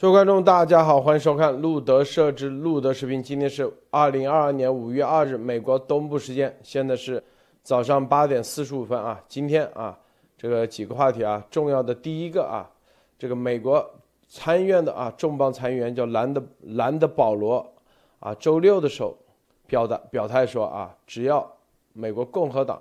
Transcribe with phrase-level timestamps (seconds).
[0.00, 3.22] 各位观众，大家好，欢迎收看路德设置路德视频。
[3.22, 7.22] 今天是二零二二年五月二日，美国东部时间，现在是
[7.62, 9.22] 早上八点四十五分啊。
[9.28, 9.98] 今天啊，
[10.38, 12.66] 这个几个话题啊，重要的第一个啊，
[13.18, 13.86] 这个美国
[14.26, 17.70] 参议院的啊重磅参议员叫兰德兰德保罗
[18.20, 19.14] 啊，周六的时候
[19.66, 21.46] 表达表态说啊，只要
[21.92, 22.80] 美国共和党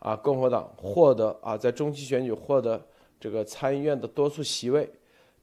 [0.00, 2.82] 啊共和党获得啊在中期选举获得
[3.20, 4.90] 这个参议院的多数席位。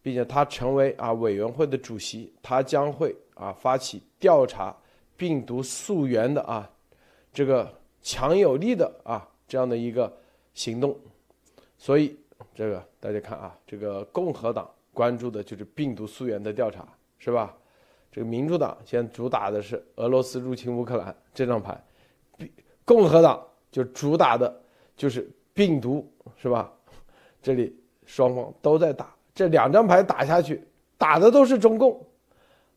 [0.01, 4.75] 并且他成为啊委员会的主席，他将会啊发起调查
[5.17, 6.69] 病毒溯源的啊
[7.33, 7.71] 这个
[8.01, 10.11] 强有力的啊这样的一个
[10.53, 10.97] 行动，
[11.77, 12.17] 所以
[12.55, 16.87] 这个大家看啊，这个共和党关注的就是病毒溯源的调查，
[17.17, 17.55] 是吧？
[18.11, 21.79] 这个民主党现在主打的是俄罗斯入侵乌克兰这张牌，
[22.83, 24.61] 共和党就主打的
[24.97, 26.73] 就是病毒，是吧？
[27.41, 29.15] 这里双方都在打。
[29.33, 30.61] 这两张牌打下去，
[30.97, 32.05] 打的都是中共，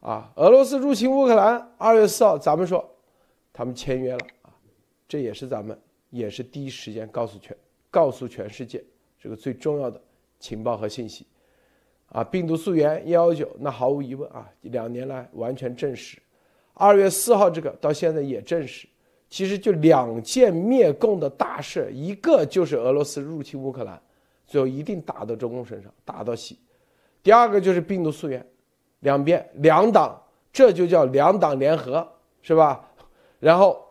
[0.01, 2.89] 啊，俄罗斯入侵乌克兰，二月四号咱们说，
[3.53, 4.51] 他们签约了啊，
[5.09, 5.77] 这也是咱们
[6.11, 7.57] 也是第一时间告诉全
[7.91, 8.83] 告诉全世界
[9.19, 10.01] 这个最重要的
[10.39, 11.27] 情报和信息，
[12.11, 16.17] 啊，病毒溯源幺幺九，那毫无疑问啊，两年来完全证实，
[16.75, 18.87] 二月四号这个到现在也证实，
[19.29, 24.01] 其实就两件灭共的大事，一个就是俄罗斯入侵乌克兰。
[24.53, 26.59] 最后一定打到中共身上，打到西。
[27.23, 28.47] 第二个就是病毒溯源，
[29.01, 30.23] 两边两党，
[30.53, 32.07] 这就叫两党联合，
[32.43, 32.87] 是吧？
[33.41, 33.83] 然后，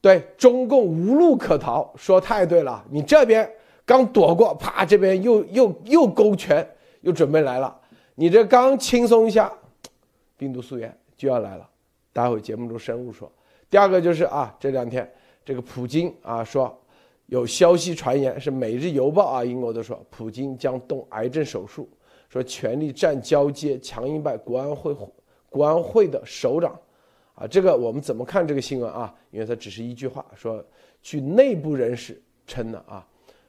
[0.00, 2.84] 对中共无路可逃，说太对了。
[2.90, 3.50] 你这边
[3.84, 6.64] 刚躲过，啪，这边又又又勾拳，
[7.00, 7.76] 又准备来了。
[8.14, 9.52] 你这刚轻松一下，
[10.36, 11.68] 病毒溯源就要来了。
[12.12, 13.28] 待会节目中深入说。
[13.68, 15.12] 第二个就是啊，这两天
[15.44, 16.72] 这个普京啊说。
[17.34, 21.88] 有消息传言是《每日邮报》啊，英国的说，普京将动癌症手术，
[22.28, 24.96] 说权力战交接，强硬派国安会
[25.50, 26.78] 国安会的首长，
[27.34, 29.12] 啊，这个我们怎么看这个新闻啊？
[29.32, 30.64] 因为它只是一句话，说
[31.02, 33.04] 据内部人士称的啊，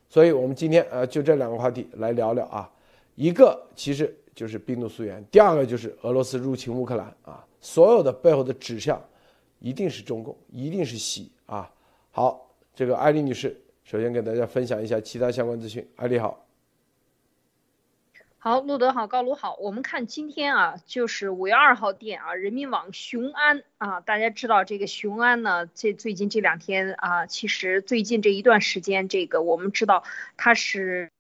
[0.10, 2.68] 所以我们今天呃就这两个话题来聊聊啊，
[3.14, 9.00] 一个其实就是病毒溯源，第二个就是俄罗斯入侵乌克兰啊，所有的背后的指向
[9.60, 11.72] 一定是中共，一定是西啊。
[12.10, 13.56] 好，这个艾丽女士。
[13.86, 15.88] 首先给大家分享一下其他相关资讯。
[15.96, 16.46] 艾丽好，
[18.40, 19.56] 好，路德好，高卢好。
[19.58, 30.04] 我们看今天啊，就是五月二号电啊，人民网雄安啊，大家知道这个雄安呢，这最近这两天啊，其实最近这一段时间，这个我们知道
[30.36, 31.12] 它是。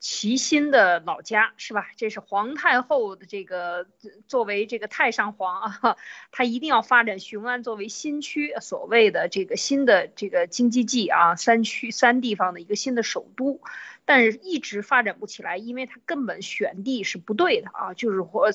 [0.00, 1.88] 齐心的老家是吧？
[1.96, 3.88] 这是皇太后的这个
[4.28, 5.96] 作为这个太上皇啊，
[6.30, 13.60] 他一定要发展雄安作为新区所谓的这个新的这个京畿冀啊三区三地方的一个新的首都，
[14.04, 18.50] 但是一直发展不起来，因为他根本选地是不对的啊，就是或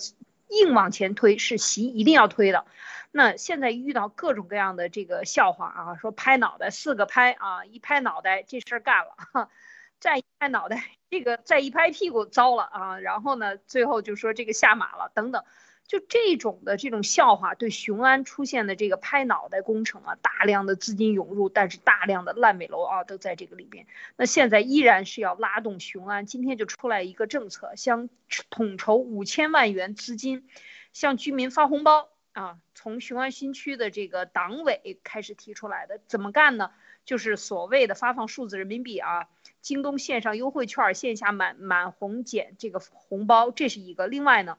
[0.48, 2.66] 硬往前推是习一定要推的，
[3.12, 9.50] 那现在遇到各种各样的这个笑话啊，说拍脑袋四个拍啊，一拍脑袋这事儿干了。
[10.00, 13.00] 再一拍脑袋，这个再一拍屁股，糟了啊！
[13.00, 15.44] 然后呢，最后就说这个下马了，等等，
[15.86, 23.86] 就这种的这种笑话，对雄安出现的这个拍脑袋工程啊，大量的资金涌入，但是大量的烂尾楼啊，都在这个里边。
[24.16, 28.10] 那现在依然是要拉动雄安，今天就出来一个政策，向
[28.50, 30.50] 统筹五千万元资金，
[30.94, 36.72] 向居民发红包啊，从雄安新区的这个党委开始提出来的，怎么干呢？
[37.06, 39.28] 就是所谓的发放数字人民币啊。
[39.62, 44.08] 京东线上优惠券，线下满满红减这个红包，这是一个。
[44.08, 44.58] 另外呢，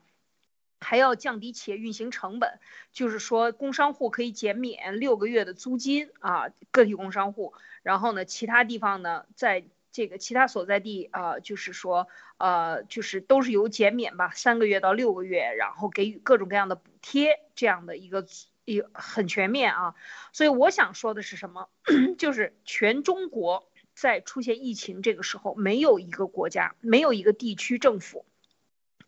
[0.79, 2.59] 还要降低企业运行成本，
[2.91, 7.53] 就是说工商户可以减免六个月的租金啊，个体工商户。
[7.83, 12.07] 然后呢，其他地方呢，在这个其他所在地啊，就是说
[12.37, 18.25] 呃，就是都是有减免吧，三个月到六个月，然后给予各种各样的补贴，这样的一个
[18.65, 19.95] 有很全面啊。
[20.33, 21.69] 所以我想说的是什么？
[22.17, 23.69] 就是全中国。
[23.97, 28.25] 在出现疫情这个时候，没有一个国家，没有一个地区政府，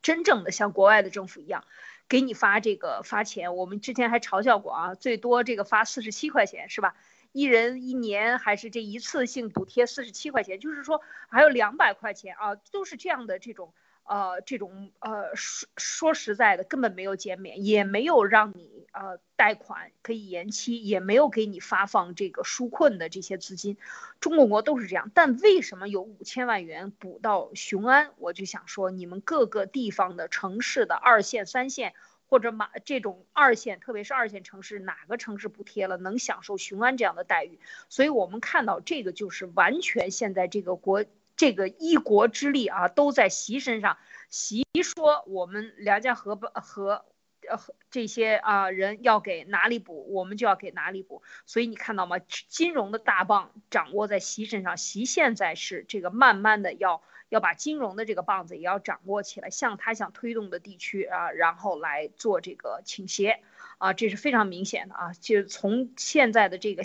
[0.02, 1.66] 真正的像国外的政府一样，
[2.08, 3.58] 给你发这个发钱。
[3.58, 6.96] 我们之前还嘲笑过啊，最多这个发四十七块钱是吧？
[7.34, 13.74] 一人一年还是这一次性补贴四十七块钱，就是说还有两百块钱啊，都是这样的这种。
[14.08, 23.78] 呃，这种呃说说实在的，根本没有减免，也没有让你呃贷款可以延期，也没有给你发放这个纾困的这些资金，
[24.22, 25.12] 中国国都是这样。
[25.14, 28.12] 但为什么有五千万元补到雄安？
[28.18, 31.94] 我就想说，你们各个地方的城市的二线、三线
[32.30, 37.60] 或者马这种二线，特别是二线城市，哪个城市补贴了，能享受雄安这样的待遇？
[37.90, 41.04] 所以我们看到这个就是完全现在这个国。
[41.38, 43.98] 这个一国之力啊，都在习身上。
[44.30, 47.06] 习说我们梁家河和
[47.48, 47.58] 呃
[47.90, 51.22] 这些啊人要给哪里补，我们就要给哪里补。
[51.46, 52.18] 所以你看到吗？
[52.20, 63.40] 金融的大棒掌握在习身上，习现在是这个慢慢的要要把金融的这个棒子也要掌握起来，向他想推动的地区啊，然后来做这个倾斜。
[63.78, 65.14] 啊，这是非常明显的啊！
[65.14, 66.82] 就从现在的这个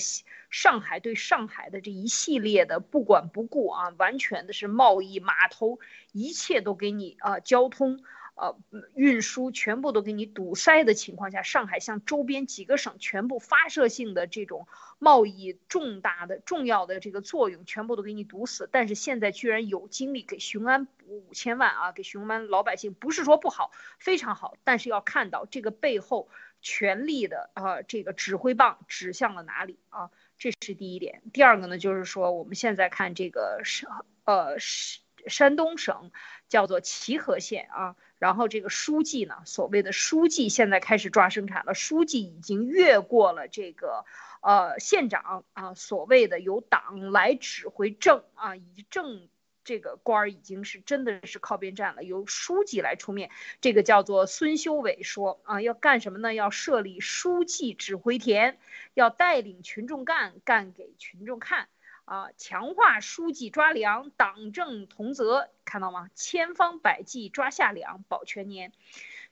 [0.50, 5.78] 上海对上海的这一系列的不管不顾啊，完全的是贸易码头，
[6.12, 8.04] 一切都给你啊，交通
[8.34, 8.58] 呃
[8.94, 14.66] 运输全部都给你堵塞的情况下，上海向周边几个省全部发射性的这种
[14.98, 26.28] 贸易重大的重要的这个作用全部都给你堵死，但是现在居然有精力给雄安补五千万啊，给雄安老百姓不是说不好，非常好，但是要看到这个背后。
[26.62, 30.10] 权力的啊，这个指挥棒指向了哪里啊？
[30.38, 31.22] 这是第一点。
[31.32, 33.90] 第二个呢，就是说我们现在看这个山
[34.24, 36.10] 呃山山东省
[36.48, 44.04] 叫做齐河县啊，然后这个书记呢，所谓的书记现在开始抓生产了，书记已经越过了这个
[44.40, 49.28] 呃县长啊，所谓的由党来指挥政啊，以政。
[49.64, 53.30] 这个官儿已经是真的是靠边站了，由书记来出面。
[53.60, 56.34] 这个叫做孙修伟说啊，要干什么呢？
[56.34, 58.58] 要设立书记指挥田，
[58.94, 61.68] 要带领群众干，干给群众看
[62.04, 66.10] 啊，强化书记抓粮，党政同责，看到吗？
[66.14, 68.72] 千方百计抓下粮，保全年。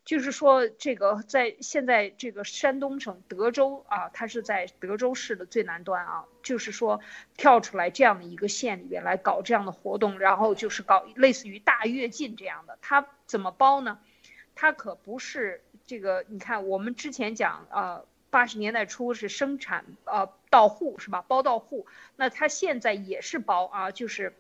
[0.05, 6.25] 就是说，这个在现在这个山东省德州啊，它是在德州市的最南端啊。
[6.43, 7.01] 就是说，
[7.37, 12.79] 跳出来这样的一个县里边来搞这样的活动，然后就是搞类似于大跃进这样的。
[12.81, 14.01] 它怎么包呢？
[14.55, 16.25] 它可不是这个。
[16.29, 21.23] 你看，我们之前讲啊，八十年代初是生产呃到户是吧？
[21.23, 21.87] 包到户。
[22.17, 24.35] 那它现在也是包啊，就是。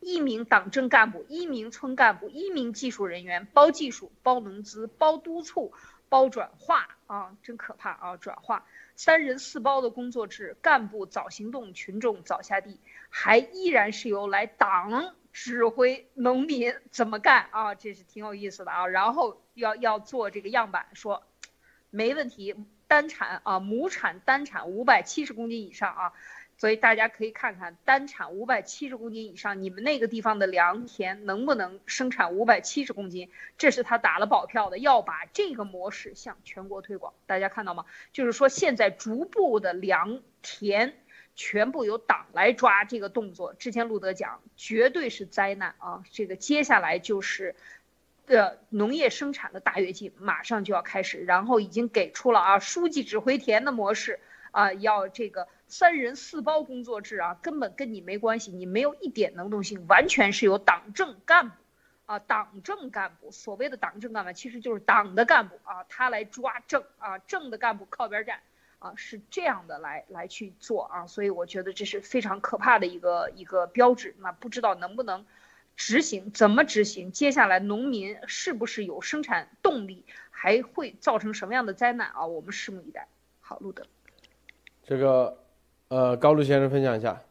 [0.00, 5.72] 一名党政干部，一名村干部，一名技术人员，包技术，包农资，包督促，
[6.08, 8.16] 包转化啊，真可怕啊！
[8.16, 8.64] 转化
[8.96, 12.80] 三人四包的工作制，干部早行动，群众早下地，
[13.10, 17.74] 还依然是由来党指挥农民怎么干啊？
[17.74, 18.86] 这是挺有意思的啊。
[18.86, 21.22] 然后要要做这个样板，说
[21.90, 22.56] 没问题，
[22.88, 26.12] 单产啊，亩产单产五百七十公斤以上啊。
[26.60, 33.30] 所以大家可以看看单产五百七十公斤以上，你们那个地方的良田能不能生产五百七十公斤？
[33.56, 37.14] 这是他打了保票的，要把这个模式向全国推广。
[37.24, 37.86] 大家看到吗？
[38.12, 40.92] 就是说现在逐步的良田
[41.34, 43.54] 全部由党来抓这个动作。
[43.54, 46.04] 之前路德讲，绝对是灾难啊！
[46.12, 47.56] 这个接下来就是
[48.26, 51.24] 的农业生产的大跃进，马上就要开始。
[51.24, 55.48] 然后已经给出了啊，书记指挥田的模式啊，要这个。
[55.66, 61.54] 三人四包工作制啊，根本跟你没关系，你没有一点能动性，完全是由党政干部，
[62.06, 68.40] 啊，党政干部，所谓的党政干部其实就是党的干部啊，他来抓政啊，政的干部靠边站
[68.80, 75.24] 啊，是这样的来来去做啊，所以我觉得这是非常可怕的一个一个标志，那不知道能不能
[75.76, 77.12] 执行，怎么执行？
[77.12, 82.26] 接下来农民是不是有生产动力，还会造成什么样的灾难啊？
[82.26, 83.06] 我们拭目以待。
[83.38, 83.86] 好，路德，
[84.90, 85.38] 这个。
[85.86, 87.22] 呃，高路先生分享一下。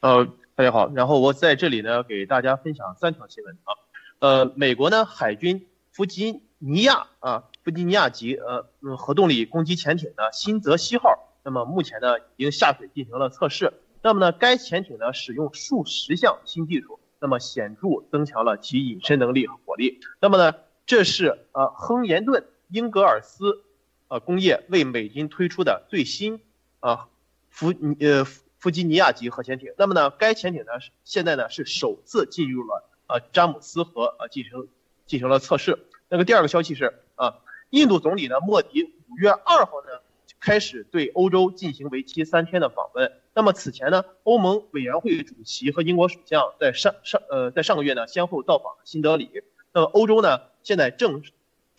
[0.00, 3.72] 呃，大家好，然后我在这里呢给大家分享三条新闻啊。
[4.18, 8.66] 呃，美国呢海军弗吉尼亚啊，弗吉尼亚级呃
[8.98, 13.72] 核动力攻击潜艇的新泽西号，那么目前呢已经下水进行了测试。
[14.02, 20.00] 那么呢，该潜艇呢使用数十项新技术，那么显著增强了其隐身能力和火力。
[20.20, 23.62] 那么呢，这是呃亨廷顿英格尔斯
[24.10, 26.42] 呃工业为美军推出的最新。
[26.80, 27.08] 啊，
[27.50, 34.66] 弗呃弗吉尼亚级核潜艇，那么呢，该潜艇呢是现在呢是首次进入了呃詹姆斯河呃进行
[35.04, 35.78] 进行了测试。
[36.08, 37.36] 那个第二个消息是啊，
[37.68, 40.00] 印度总理呢莫迪五月二号呢
[40.40, 43.12] 开始对欧洲进行为期三天的访问。
[43.34, 49.42] 那么此前呢，欧盟委员会主席和英国首相在上上呃在上个月呢先后到访了新德里。
[49.74, 51.22] 那么欧洲呢现在正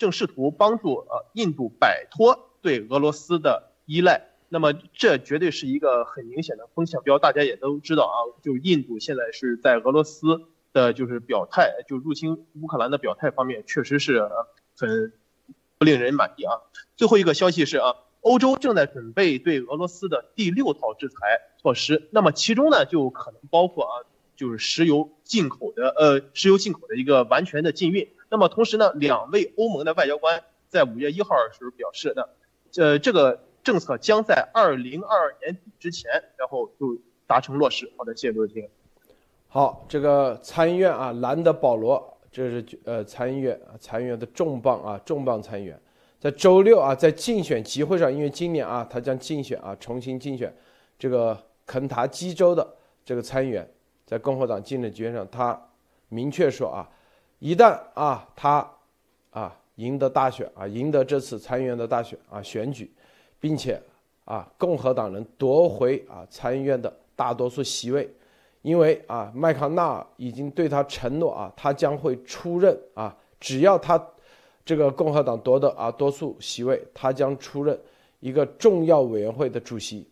[0.02, 4.30] 正试图帮助呃印度摆脱对俄罗斯的依赖。
[4.50, 10.42] 那么这绝对是一个很明显的风向标，大家也都知道啊，就印度现在是在俄罗斯
[10.74, 14.28] 的，就是表态，就入侵乌克兰的表态方面，确实是
[14.76, 15.14] 很
[15.78, 16.56] 不令人满意啊。
[16.98, 21.16] 最后一个消息是啊，欧洲正在准备对俄罗斯的第六套制裁
[21.60, 23.94] 措施，那么其中呢就可能包括啊，
[24.36, 28.10] 就是石油进口的，呃，石油进口的一个完全的禁运。
[28.32, 32.28] 那么同时呢，两位欧盟的外交官在五月一号的时候表示，那
[32.84, 33.40] 呃这个。
[33.64, 36.98] 政策将在二零二二年底之前，然后就
[37.28, 37.88] 达成落实。
[37.96, 38.68] 好的，谢谢各位听。
[39.48, 45.80] 好，这个参议院啊，兰德保罗，这是呃参议院啊参议院的重磅啊重磅参议员，
[46.20, 50.52] 在周六啊在竞选集会上，因为今年啊他将竞选啊重新竞选
[50.98, 52.68] 这个肯塔基州的
[53.06, 53.72] 这个参议员，
[54.08, 55.70] 在共和党竞选集会上，他
[56.10, 56.90] 明确说啊，
[57.42, 58.66] 一旦啊他
[59.32, 62.92] 啊赢得大选啊赢得这次参议院的大选啊选举，
[63.40, 63.82] 并且
[64.26, 68.08] 啊共和党人夺回啊参议院的大多数席位。
[68.62, 74.00] 因为啊，麦康纳尔已经对他承诺啊，他将会出任啊，只要他
[74.64, 77.76] 这个共和党夺得啊多数席位，他将出任
[78.20, 80.08] 一个重要委员会的主席。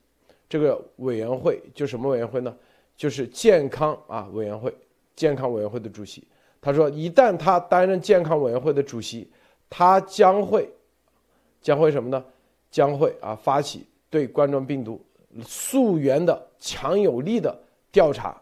[0.50, 2.52] 这个委员会就什么委员会呢？
[2.98, 4.74] 就是健康啊委员会，
[5.16, 6.28] 健康委员会的主席。
[6.62, 9.30] 他说，一旦他担任健康委员会的主席，
[9.70, 10.70] 他将会
[11.62, 12.24] 将会什么呢？
[12.70, 15.04] 将会啊发起对冠状病毒
[15.44, 17.58] 溯源的强有力的。
[17.92, 18.40] 调查，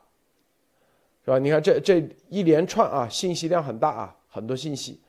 [1.24, 1.40] 是吧？
[1.40, 5.00] 你看这这一连串啊，信息量很大啊，很多信息。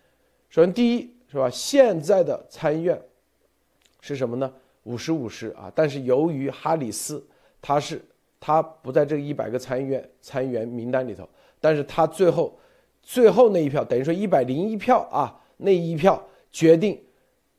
[0.48, 1.50] 首先，第一是吧？
[1.50, 3.02] 现在的参议院
[4.00, 4.54] 是什么呢？
[4.84, 5.72] 五十五十啊。
[5.74, 7.26] 但是由于哈里斯
[7.60, 8.00] 他是
[8.38, 11.28] 他不在这一百个参议院参议员名单里头，
[11.60, 12.56] 但是他最后
[13.08, 17.00] 最后那一票，等于说一百零一票啊，那一票决定，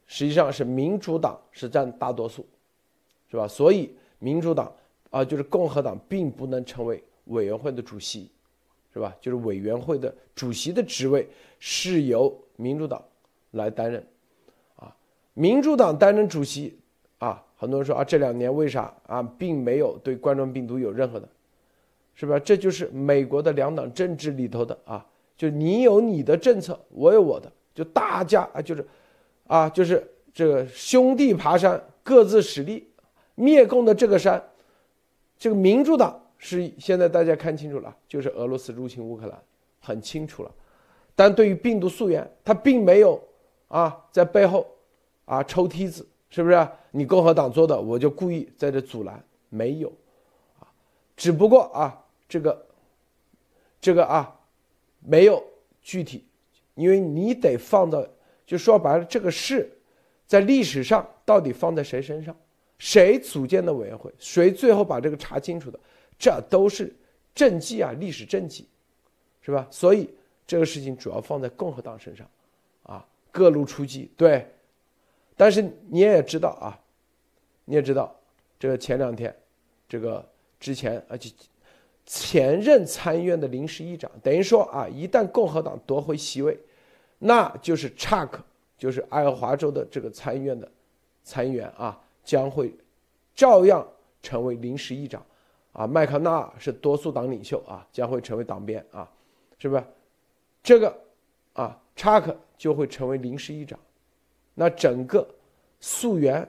[0.06, 2.46] 实际上是民主党是占大多数，
[3.32, 3.48] 是吧？
[3.48, 4.72] 所以民主党。
[5.12, 8.29] 啊，就是共和党并不能成为委员会的主席，
[8.94, 9.12] 是吧？
[9.20, 11.27] 就是委员会的主席的职位
[11.58, 13.03] 是由民主党
[13.50, 14.06] 来担任，
[14.75, 14.96] 啊，
[15.34, 16.77] 民主党担任主席，
[17.18, 21.27] 啊，很多人说啊，这两年为啥啊，并没有对冠状病毒有任何的，
[22.13, 22.38] 是吧？
[22.38, 25.03] 这就是美国的两党政治里头的啊，
[25.39, 28.86] 就你有你的政策，我有我的，就大家啊，就是，
[29.48, 32.86] 啊，就是这个兄弟爬山，各自使力，
[33.36, 34.43] 灭共的这个山。
[35.38, 39.41] 这个民主党是现在大家看清楚了，就是俄罗斯入侵乌克兰，
[39.79, 40.51] 很清楚了。
[41.15, 43.17] 但对于病毒溯源，他并没有
[43.69, 44.67] 啊在背后
[45.24, 46.67] 啊抽梯子，是不是？
[46.91, 49.88] 你共和党做的，我就故意在这阻拦，没有
[50.60, 50.67] 啊。
[51.15, 52.65] 只不过啊，这个
[53.79, 54.36] 这个啊
[55.00, 55.44] 没有
[55.82, 56.25] 具体，
[56.75, 58.06] 因为你得放到，
[58.46, 59.70] 就说白了，这个事
[60.25, 62.36] 在历史上到底放在谁身上？
[62.77, 64.13] 谁组建的委员会？
[64.18, 65.79] 谁最后把这个查清楚的？
[66.18, 66.96] 这都是
[67.34, 68.68] 政绩啊，历史政绩，
[69.41, 69.68] 是吧？
[69.70, 70.10] 所以
[70.48, 72.29] 这个事情主要放在共和党身上，
[72.84, 74.12] 啊，各路出击。
[74.15, 74.48] 对，
[75.36, 76.79] 但是你也知道啊，
[77.65, 78.15] 你也知道，
[78.58, 79.36] 这个前两天，
[79.88, 80.27] 这个
[80.60, 81.29] 之前而且
[82.11, 86.59] 前任参议院的临时议长，等于说啊，一旦共和党夺回席位，
[87.19, 88.43] 那就是查克，
[88.79, 90.67] 就是爱荷华州的这个参议院的
[91.23, 92.01] 参议员啊。
[92.21, 92.71] 将会
[93.33, 93.87] 照样
[94.21, 95.25] 成为临时议长，
[95.71, 99.09] 啊，麦康纳是多数党领袖啊，将会成为党鞭啊，
[99.57, 99.83] 是不是？
[100.61, 100.95] 这个
[101.53, 103.79] 啊，查克就会成为临时议长，
[104.53, 105.27] 那整个
[105.79, 106.47] 溯源，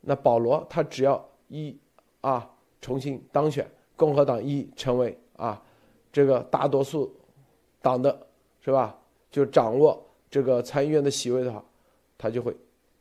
[0.00, 1.76] 那保罗他只要一
[2.22, 2.50] 啊
[2.80, 5.62] 重新当选，共和党一成为啊
[6.12, 7.14] 这个大多数
[7.80, 8.26] 党的，
[8.60, 8.98] 是吧？
[9.30, 11.64] 就掌握这个参议院的席位的话，
[12.16, 12.56] 他就会。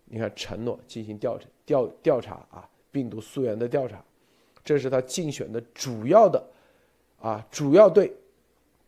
[0.05, 4.03] 你看，承诺进行调查调调查啊，病毒溯源的调查，
[4.63, 6.43] 这是他竞选的主要的
[7.19, 8.13] 啊，主要对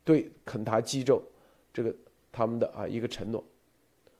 [0.03, 1.19] 对肯塔基州
[1.73, 1.91] 这个
[2.31, 3.43] 他们的啊一个承诺，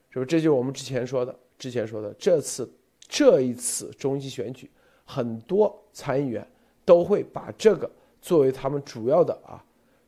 [0.09, 0.25] 是不是？
[0.25, 2.67] 这就是我们之前说的，之前说的，这次
[3.07, 4.67] 这一次中期选举，
[5.05, 6.47] 很多参议员
[6.85, 7.89] 都会把这个
[8.21, 9.63] 作为他们主要的啊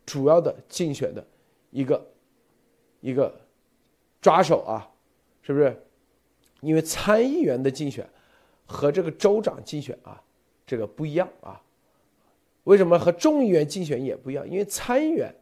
[0.05, 1.25] 主要的竞选的
[1.71, 2.07] 一个
[3.01, 3.35] 一个
[4.21, 4.89] 抓手啊，
[5.41, 5.75] 是不是？
[6.61, 8.07] 因为参议员的竞选
[8.65, 10.21] 和这个州长竞选啊，
[10.65, 11.61] 这个不一样啊。
[12.63, 14.47] 为什么和众议员竞选也不一样？
[14.49, 15.33] 因为参议员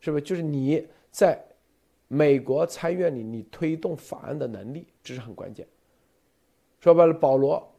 [0.00, 1.44] 是不是就是你在
[2.08, 5.66] 美国参议院里你推动法案的能力，这是很关键。
[6.80, 7.72] 说白了，保罗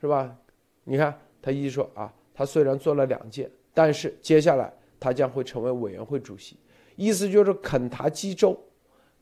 [0.00, 0.36] 是吧？
[0.84, 6.56] 你看他一直说啊，他虽然做了两届，但是接下来他将会成为委员会主席，
[6.96, 8.58] 意思就是肯塔基州，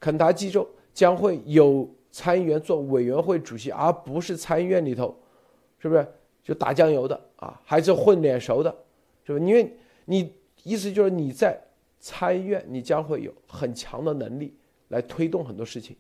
[0.01, 1.89] 肯塔基州将会有。
[2.11, 5.15] 参议员做委员会主席，而不是参议院里头，
[5.79, 6.05] 是不是
[6.43, 7.61] 就打酱油的啊？
[7.65, 8.75] 还是混脸熟的，
[9.25, 9.39] 是不？
[9.39, 10.35] 因为你
[10.65, 11.61] 意思就是你在
[12.01, 14.57] 参议院，你将会有很强的能力
[14.89, 15.95] 来推动很多事情，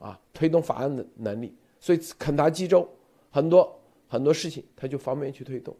[0.00, 1.56] 啊，推动法案的能力。
[1.78, 2.86] 所以肯塔基州
[3.30, 5.74] 很多很多事情他就方便去推动，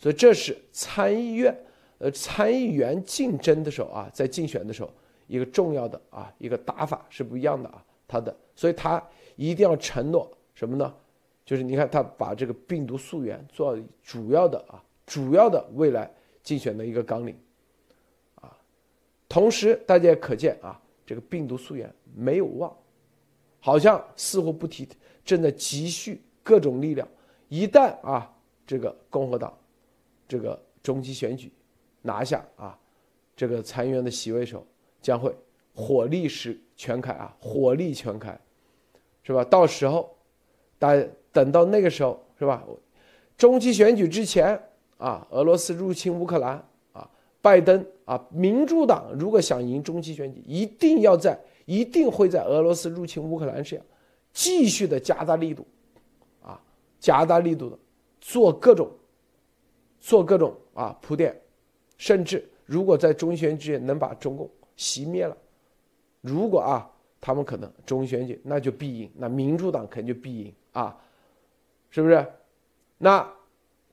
[0.00, 1.56] 所以这是参议院
[1.98, 4.90] 呃参议员竞争的时候啊，在竞选的时候
[5.28, 7.84] 一个重要的啊一个打法是不一样的啊。
[8.08, 9.00] 他的，所以他
[9.36, 10.92] 一定要承诺什么呢？
[11.44, 16.10] 就是你看，他把这个病毒溯源做主要的啊，主要的未来
[16.42, 17.36] 竞选的一个纲领，
[18.36, 18.56] 啊
[19.28, 22.76] 同时大家也可见啊，这个病毒溯源没有忘，
[23.60, 24.88] 好像似乎不提，
[25.24, 27.06] 正在积蓄各种力量。
[27.48, 28.32] 一旦啊，
[28.66, 29.56] 这个共和党
[30.30, 31.50] 这个中期选举
[32.02, 32.78] 拿下啊，
[33.34, 34.64] 这个参议院的席位时候，
[35.02, 35.34] 将会
[35.74, 38.40] 火力是全开啊，火力全开，
[39.24, 39.42] 是吧？
[39.42, 40.16] 到时候，
[40.78, 40.94] 大
[41.32, 42.64] 等到那个时候，是吧？
[43.36, 44.56] 中期选举之前
[44.98, 47.10] 啊，俄罗斯入侵乌克兰啊，
[47.42, 53.76] 拜登啊，民主党如果想赢中期选举，一定要在，一定会在俄罗斯入侵乌克兰上
[54.32, 55.66] 继续的加大力度。
[56.40, 56.62] 啊
[57.00, 57.78] 加大力度的
[58.20, 58.88] 做各种，
[60.00, 61.38] 做各种啊铺垫，
[61.96, 65.36] 甚至如果在中选举能把中共熄灭了，
[66.22, 66.90] 如果啊
[67.20, 70.98] 他们可能中选举那就必赢，那民主党肯定就必赢啊，
[71.90, 72.26] 是不是？
[72.98, 73.30] 那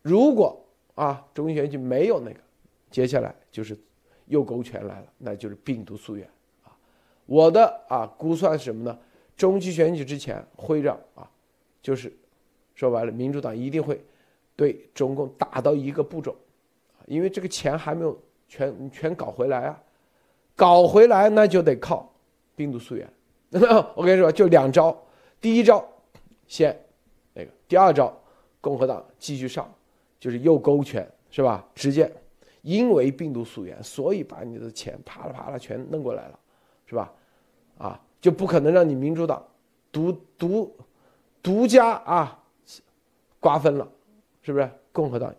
[0.02, 0.60] 如果
[0.96, 2.40] 啊中选举没有那个，
[2.90, 3.78] 接下来就是
[4.28, 6.28] 右勾拳来了，那就是病毒溯源
[6.64, 6.72] 啊。
[7.26, 8.98] 我的啊估算是什么呢？
[9.36, 11.30] 中期选举之前会让啊，
[11.82, 12.12] 就是。
[12.76, 14.00] 说白了，民主党一定会
[14.58, 16.36] 对中共打到一个步骤，
[17.06, 19.84] 因为这个钱还没有全全搞回来啊，
[20.56, 22.12] 搞回来那就得靠
[22.56, 23.08] 病毒溯源。
[23.96, 25.00] 我跟你说，就两招，
[25.40, 25.88] 第一招
[26.48, 26.78] 先
[27.34, 28.12] 那个，第二招
[28.60, 29.72] 共和党继续上，
[30.20, 31.64] 就是右勾拳，是吧？
[31.76, 32.12] 直接
[32.64, 36.40] 因为病毒溯源，所以把你的钱啪啦啪啦全弄过来了，
[36.88, 37.14] 是吧？
[37.78, 39.46] 啊，就不可能让你民主党
[39.92, 40.76] 独独
[41.44, 42.44] 独家啊。
[43.40, 43.88] 瓜分了，
[44.48, 44.70] 是不是？
[44.94, 45.36] 共和党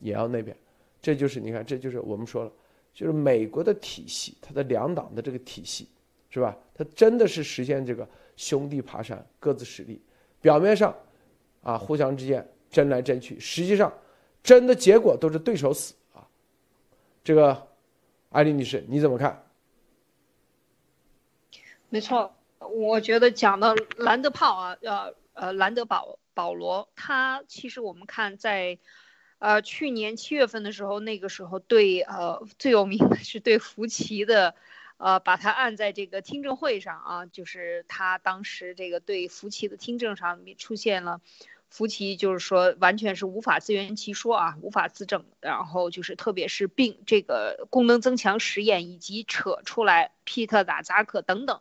[0.00, 0.54] 也要那边，
[1.00, 2.52] 这就是你看，这就是我们说了，
[2.92, 5.88] 就是美国的体系，它的两党的这个体系，
[6.28, 6.54] 是吧？
[6.74, 8.06] 它真的是实现这个
[8.36, 9.98] 兄弟爬山，各自实力。
[10.42, 10.94] 表面上
[11.62, 13.90] 啊，互相之间争来争去，实际上
[14.42, 16.28] 争的结果都是对手死啊。
[17.24, 17.66] 这个
[18.28, 19.42] 艾丽女士，你怎么看？
[21.88, 26.18] 没错，我觉得讲的兰德炮啊，呃呃，兰德堡。
[26.38, 28.78] 保罗，他其实我们看在，
[29.40, 34.54] 呃，去年七月份的时候，那个时候对呃最有名的是对福奇的，
[34.98, 41.20] 呃，把他按在这个听证会上啊，就是他当时这个对福奇的听证上出现了，
[41.70, 51.60] 福奇就是说完全是无法自圆其说啊，无法自证，然后就是特别是病这个功能增强实验以及扯出来皮特打扎克等等。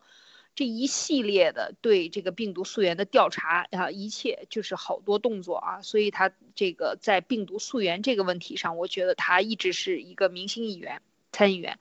[0.58, 11.78] 这一系列的对这个病毒溯源的调查啊，一切就是好多动作啊，所以他这个在病毒溯源这个问题上，我觉得他一直是一个明星议员、参议员。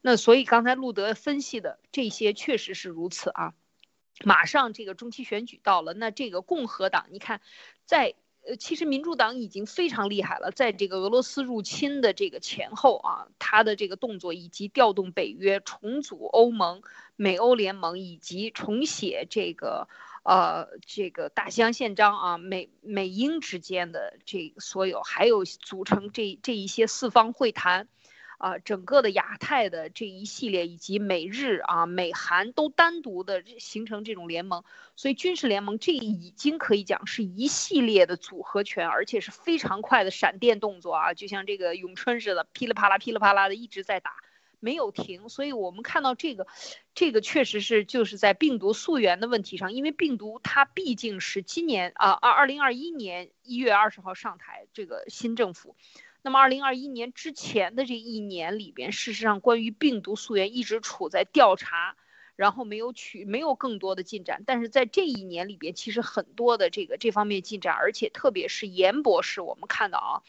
[0.00, 3.52] 那所以刚才路德分析的这些确实是如此啊。
[4.22, 7.40] 马上这个中期选举到了，那这个共和党，你看，
[7.84, 8.14] 在。
[8.56, 16.82] 其实民主党已经非常厉害了，在这个俄罗斯入侵的这个前后啊，他的这个动作以及调动北约、重组欧盟、
[17.16, 19.88] 美欧联盟，以及重写这个
[20.22, 27.88] 呃这个大西洋宪章啊，美美英之间的这所有，还有组成这这一些四方会谈。
[28.40, 34.64] 啊，整个的亚太的这一系列，以及美日啊、美韩都单独的形成这种联盟，
[34.96, 44.12] 所以军事联盟这已经可以讲是一系列的组合拳，而且是非常快的闪电动作啊，就像这个咏春似的，噼里啪啦、噼里啪啦的一直在打，
[44.58, 45.28] 没有停。
[45.28, 46.46] 所以我们看到这个，
[46.94, 55.76] 这个确实是就是在病毒溯源的问题上，因为病毒它毕竟是今年啊，二二零二一年一月二十号上台这个新政府。
[56.22, 61.96] 那么，二零二一年之前的这一年里边，事实上关于病毒溯源一直处在调查，
[62.36, 64.42] 然后没有取没有更多的进展。
[64.44, 70.20] 但是在这一年里边，其实很多的这个这方面进展，而且特别是严博士，我们看到啊，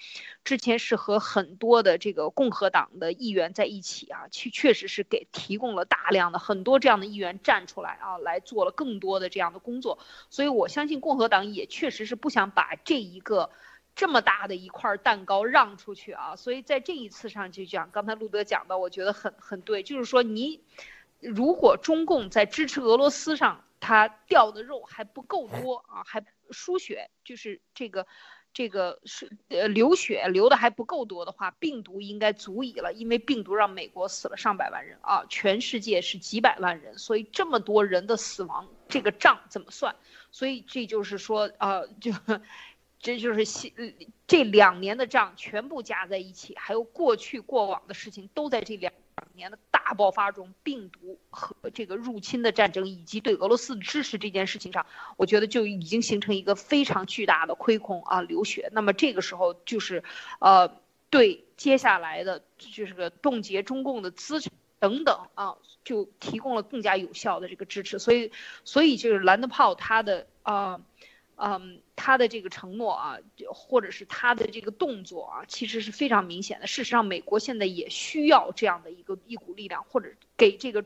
[0.46, 10.00] 之前是和很多的这个共和党的议员在一起啊，确确实是给提供了大量的很多这样的议员站出来啊，来做了更多的这样的工作。
[10.30, 13.50] 所以我相信共和党也确实是不想把这一个。
[13.94, 20.62] 这么大的一块蛋糕让出去啊，所以在这一次上就讲，刚才路德讲的，我觉得很很对，就是说你
[21.20, 28.08] 如果中共在支持俄罗斯上，他掉的肉还不够多啊，还输血，就是这个
[28.54, 39.96] 这个是呃流血流的还不够多的话，病毒应该足以了，因为病毒让美国死了上百万人啊，全世界是几百万人，所以这么多人的死亡，这个账怎么算？
[40.32, 42.14] 所以这就是说啊，就。
[43.02, 43.74] 这就是西
[44.28, 48.94] 这两年的账全部加在一起，还有过去过往的事情都在这两
[49.34, 54.86] 年的大爆发中，病毒和这个入侵的战争，以及对俄罗斯的支持这件事情上，
[55.18, 58.70] 我觉得就已经形成一个非常巨大的亏空啊，流血。
[58.72, 60.04] 那么这个时候就是，
[60.40, 60.78] 呃，
[61.10, 67.98] 对接下来的就是个冻结中共的资产等等啊，就提供了更加有效的这个支持。
[68.00, 68.32] 所以，
[68.64, 70.80] 所以就是兰德炮他的啊，
[71.44, 76.68] 嗯，他的这个承诺啊，或者是他的这个动作啊，其实是非常明显的。
[76.68, 80.86] 事实上，美国现在也需要这样的一个一股力量，或者给这个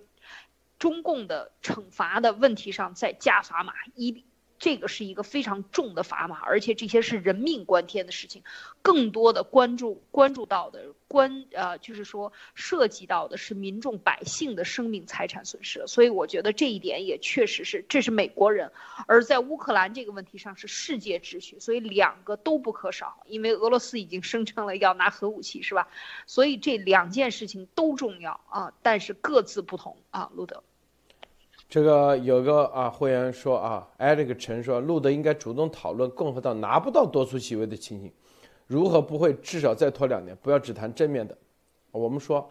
[0.79, 4.23] 中共的惩罚的问题上再加砝码一。
[4.57, 8.41] 这个是一个非常重的砝码，而且这些是人命关天的事情，
[8.81, 18.71] 更多的关注关注到的关呃，就是说涉及到的是民众百姓的生命财产损失，所以我觉得这一点也确实是，这是美国人，
[19.07, 25.87] 而在乌克兰这个问题上是世界秩序，所以两个都不可少，因为俄罗斯已经声称了要拿核武器，是吧？
[26.25, 30.63] 所以这两件事情都重要啊，但是各自不同啊，路德。
[31.67, 38.13] 这个有个啊会员说啊，艾这个陈说，路德应该主动讨论共和党拿不到多数席位的情形，
[38.67, 41.38] 如何不会至少再拖两年，不要只谈正面的。
[41.91, 42.49] 我们说，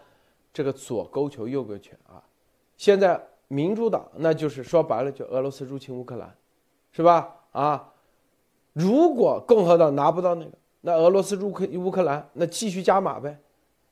[0.52, 2.22] 这个左勾球右勾拳啊，
[2.76, 6.34] 现在民主党那就是说白了就俄罗斯入侵乌克兰，
[6.92, 7.36] 是吧？
[7.52, 7.92] 啊，
[8.72, 13.38] 如果共和党拿不到那个，那俄罗斯入克乌克兰，那继续加码呗，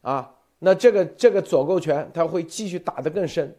[0.01, 3.57] 啊，那这个这个左勾拳他会继续打得更深。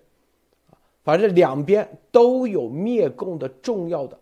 [1.04, 4.18] 反正两边都有灭共的重要的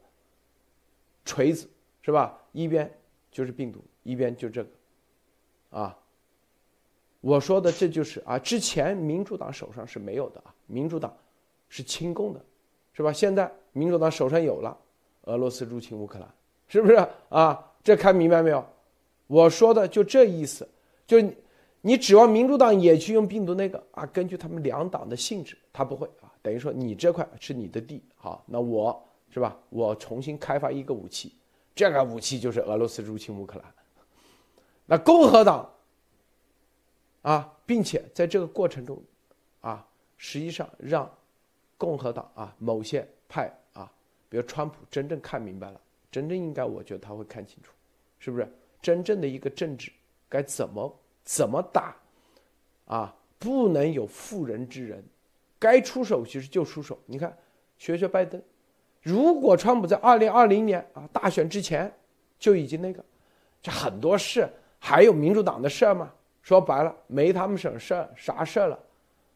[1.24, 1.70] 锤子，
[2.02, 2.40] 是吧？
[2.52, 2.92] 一边
[3.32, 4.70] 就是病毒，一边就这个，
[5.70, 5.98] 啊，
[7.20, 11.16] 我说的这就是啊，之前民主党手上是没有的啊，民主党
[11.70, 12.44] 是亲共的，
[12.94, 13.14] 是吧？
[13.14, 14.78] 现在民主党手上有了，
[15.26, 16.28] 俄罗斯入侵乌克兰，
[16.68, 16.96] 是不是
[17.30, 17.72] 啊？
[17.84, 18.66] 这看明白没有？
[19.28, 20.68] 我说的就这意思，
[21.08, 21.18] 就
[21.82, 24.06] 你指望民主党也去用病毒那个啊？
[24.08, 26.32] 根据他们两党的性质，他不会啊。
[26.42, 29.58] 等于说你这块是你的地，好，那我是吧？
[29.70, 31.34] 我重新开发一个武器，
[31.74, 33.74] 这个武器就是俄罗斯入侵乌克兰。
[34.86, 35.70] 那共和党
[37.22, 39.02] 啊，并且在这个过程中，
[39.62, 41.10] 啊，实际上让
[41.78, 43.92] 共和党啊某些派啊，
[44.28, 45.80] 比如川普真正看明白了，
[46.12, 47.72] 真正应该我觉得他会看清楚，
[48.20, 48.48] 是不是？
[48.82, 49.92] 真正的一个政治
[50.28, 51.96] 该怎么怎么打
[52.86, 53.16] 啊？
[53.38, 55.04] 不能有妇人之仁。
[55.58, 57.38] 该出手其实就出手，你看，
[57.78, 58.42] 学学拜登。
[59.04, 61.92] 如果川普在二零二零年啊大选之前
[62.40, 63.06] 就已经那个，
[63.62, 64.52] 这很多事
[64.84, 66.12] 还有民主党的事儿吗？
[66.42, 68.80] 说白了，没他们省事儿，啥事儿了？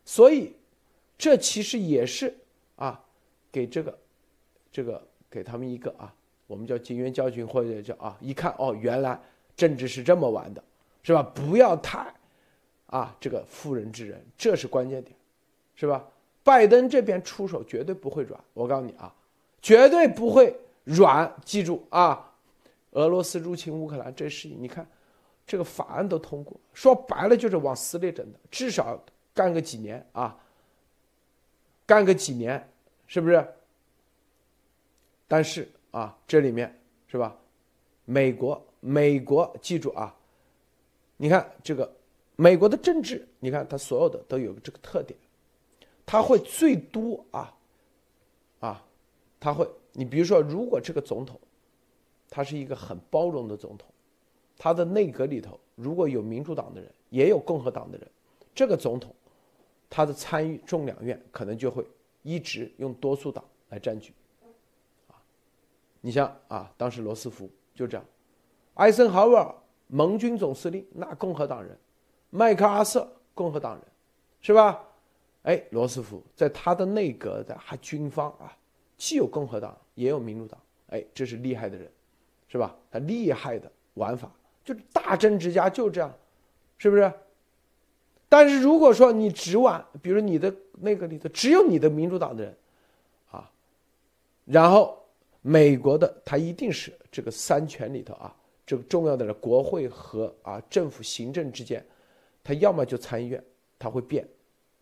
[0.03, 0.55] 所以，
[1.19, 2.36] 这其实也是
[2.77, 2.99] 啊，
[3.51, 3.95] 给这个
[4.71, 6.12] 这个给他们一个啊，
[6.47, 9.21] 我们叫经验教训，或者叫啊，一看哦，原来
[9.55, 10.63] 政治是这么玩的，
[11.03, 11.21] 是吧？
[11.21, 12.12] 不要太
[12.88, 15.15] 啊，这个妇人之仁，这是关键点，
[15.75, 16.03] 是吧？
[16.43, 19.13] 拜登这边出手绝对不会软，我告诉你啊，
[19.62, 20.55] 绝对不会
[20.86, 21.31] 软。
[21.45, 22.34] 记住啊，
[22.91, 24.88] 俄罗斯入侵乌克兰这事情，你看
[25.45, 28.99] 这个法案都通过，说白了就是往死里整的，至少
[29.34, 30.38] 干个几年啊，
[31.86, 32.69] 干个几年，
[33.08, 33.47] 是不是？
[35.27, 37.36] 但是啊，这里面是吧？
[38.05, 40.15] 美国，美国，记住啊，
[41.17, 41.95] 你看这个
[42.36, 45.17] 美国的政治，你看它所有的都有这个特点。
[46.08, 47.51] 他会最多啊，
[48.60, 48.86] 啊，
[49.39, 51.39] 他会，你比如说，如果这个总统，
[52.29, 53.89] 他是一个很包容的总统，
[54.58, 58.08] 他的内阁里头如果有民主党的人，也有共和党的人，
[58.54, 59.13] 这个总统，
[59.89, 61.86] 他的参与众两院可能就会
[62.24, 64.13] 一直用多数党来占据，
[65.08, 65.15] 啊，
[66.02, 68.06] 你像啊，当时罗斯福就这样，
[68.74, 69.54] 艾森豪威尔
[69.88, 71.78] 盟军总司令那共和党人，
[72.30, 73.84] 麦克阿瑟共和党人，
[74.41, 74.82] 是吧？
[75.44, 78.58] 哎，罗斯福在他的内阁的还军方啊，
[78.98, 81.91] 既有共和党也有民主党，哎，这是厉害的人，
[82.48, 82.76] 是吧？
[82.89, 84.32] 他厉害的玩法，
[84.65, 86.13] 就是大政治家就这样，
[86.78, 87.13] 是不是？
[88.28, 92.58] 但是如果说你只玩，比如你的那个里头只有你的民主党的人，
[93.32, 93.49] 啊，
[94.43, 95.01] 然后
[95.41, 101.86] 美国的他一定是这个三权里头啊，这个重要的人，国会和啊政府行政之间，
[102.43, 103.41] 他要么就参议院
[103.80, 104.28] 他会变。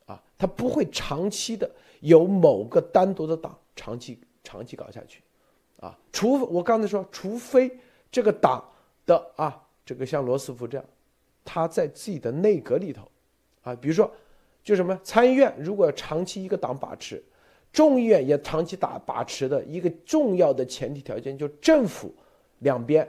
[0.06, 1.70] 啊，他不会长期的
[2.02, 5.24] 有某个单独的党长期长期搞下去，
[5.80, 7.72] 啊，除我刚才说，除非
[8.12, 8.62] 这个党
[9.06, 10.86] 的啊，这个像罗斯福这样，
[11.44, 13.10] 他在自己的内阁里头，
[13.62, 14.10] 啊，比如说，
[14.64, 17.24] 就什么参议院如果长期一个党把持，
[17.72, 22.14] 众议院也长期打把持的一个重要的前提条件，就政府
[22.60, 23.08] 两边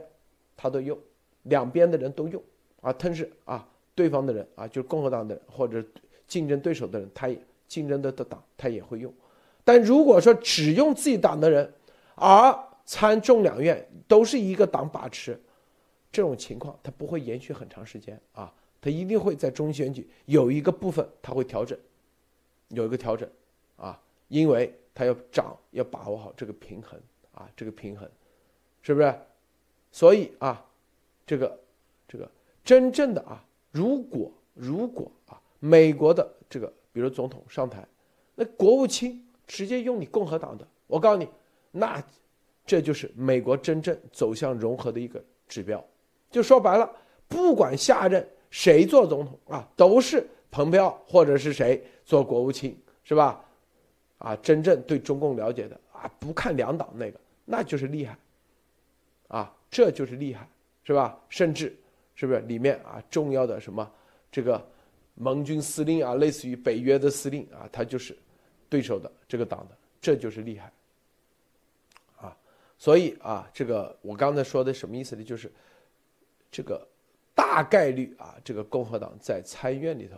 [0.57, 0.99] 他都用，
[1.45, 2.43] 两边的人都用，
[2.81, 5.85] 啊，但是啊，对方的人啊，就是共和党的人或者。
[6.27, 9.13] 竞争对手的人，他也竞争的的党，他也会用。
[9.63, 11.71] 但如果说只用自己党的人，
[12.15, 15.39] 而参众两院都是一个党把持，
[16.15, 21.77] 这种情况它不会延续很长时间啊，它一定会在中选举有一个部分它会调整，
[22.69, 23.29] 有一个调整，
[23.77, 27.01] 啊，因为它要涨，要把握好这个平衡
[27.33, 28.09] 啊，这个平衡，
[28.81, 29.13] 是不是？
[29.91, 30.65] 所以啊，
[31.27, 31.59] 这个
[32.07, 32.31] 这个
[32.65, 37.85] 真正的啊，如果如果啊，美国的这个比如总统上台，
[38.37, 41.29] 那国务卿直接用你共和党的，我告诉你，
[41.73, 42.01] 那
[42.65, 45.85] 这就是美国真正走向融合的一个指标。
[46.35, 46.91] 就说白了，
[47.29, 53.41] 不管下任谁做总统啊，都是蓬佩奥或者是谁做国务卿，是吧？
[54.19, 58.19] 啊，真正对中共了解的啊，不看两党那个，那就是厉害，
[59.29, 60.49] 啊，这就是厉害，
[60.83, 61.17] 是吧？
[61.29, 61.73] 甚至
[62.17, 63.89] 是不是里面啊重要的什么
[64.33, 64.61] 这个
[65.15, 68.19] 盟军司令啊，类似于北约的司令啊，他就是
[68.69, 70.73] 对手的这个党的，这就是厉害，
[72.17, 72.37] 啊，
[72.77, 75.23] 所以啊，这个我刚才说的什么意思呢？
[75.23, 75.49] 就是。
[76.55, 76.87] 这个
[77.35, 80.17] 大概率啊，这个共和党在参议院里头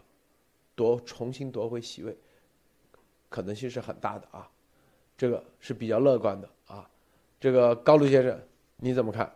[0.74, 2.14] 夺重新夺回席位，
[3.30, 4.46] 可能性是很大的啊，
[5.16, 6.90] 这个是比较乐观的啊。
[7.40, 8.38] 这个高卢先生
[8.76, 9.34] 你怎么看？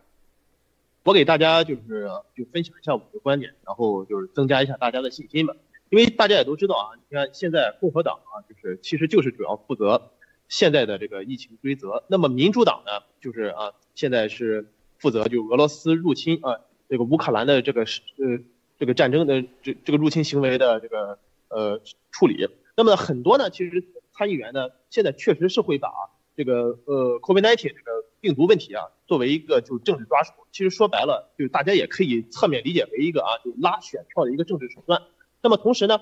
[1.04, 5.56] 我给大家就是就分享一下我的观点，然后就是增加一下大家的信心吧。
[5.88, 10.10] 因为大家也都知道啊，你看现在共和党啊，就是其实就是主要负责
[10.48, 16.60] 现在的这个疫情追责，那么民主党呢，就是啊现在是负责就俄罗斯入侵啊。
[16.90, 18.42] 这个乌克兰的这个呃
[18.78, 25.88] 这个战争的这这个入侵行为的这个呃处理，那么很多呢，其实参议员呢现在确实是会把
[26.36, 35.00] 这个呃 COVID-19 这个病毒问题啊作为一个就是政治抓手，其实说白了就是大家也可以侧面理解为一个啊就拉选票的一个政治手段。
[35.42, 36.00] 那么同时呢，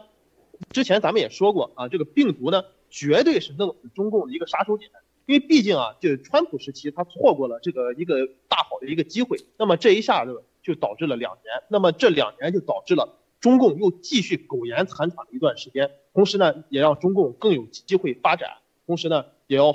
[0.71, 4.89] 之前咱们也说过啊，这个病毒呢绝对是弄死中共的一个杀手锏。
[5.27, 19.75] 因为毕竟啊，就是川普时期他错过了这个一个大好的一个机会，那么这一下子就导致了两年，那么这两年就导致了中共又继续苟延残喘了一段时间，同时呢，也让中共更有机会发展，同时呢，也要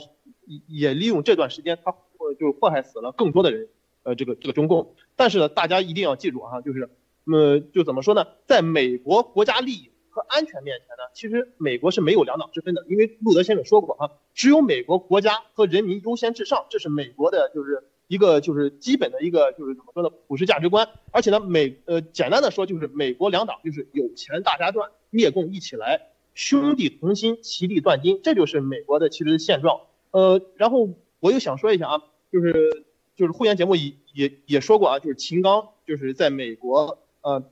[0.68, 3.68] 也利用这段时间，他呃就祸害死了更多的人，
[4.04, 6.90] 呃，这个这个中共，但是呢，大家一定要记住啊，就是，
[7.26, 9.90] 呃，就怎么说呢，在美国国家利益。
[10.16, 20.88] 和安全面前呢，其实美国是没有两党之分的，因为路德先生说过啊，只有美国国家和人民优先至上，这是美国的就是一个就是基本的一个就是怎么说呢，普世价值观。
[21.12, 29.82] 而且呢，美呃简单的说就是美国两党就是有钱大家赚，灭共一起来，兄弟同心，其利断金，这就是美国的其实现状。
[30.12, 30.90] 呃，然后
[31.20, 32.86] 我又想说一下啊，就是
[33.16, 37.44] 就是会员节目也也也说过啊，就是秦刚就是在美国呃。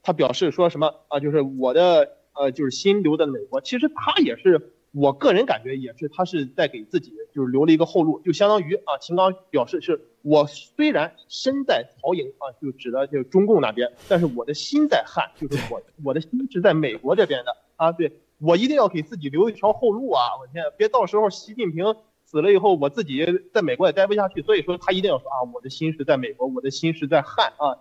[0.00, 1.20] 他表示说什么啊？
[1.20, 3.60] 就是我的呃，就是心留在美国。
[3.60, 17.92] 其实他也是，我个人感觉也是，他是在给自己就是留了一个后路，就相当于啊，秦刚表示是我虽然身在曹营啊，就指的就中共那边，但是我的心在汉，就是我我的心是在美国这边的啊。
[17.92, 20.34] 对我一定要给自己留一条后路啊！
[20.40, 23.24] 我天，别到时候习近平死了以后，我自己
[23.54, 24.42] 在美国也待不下去。
[24.42, 27.78] 所以说他一定要说啊，我的心是在美国，我的心是在汉啊。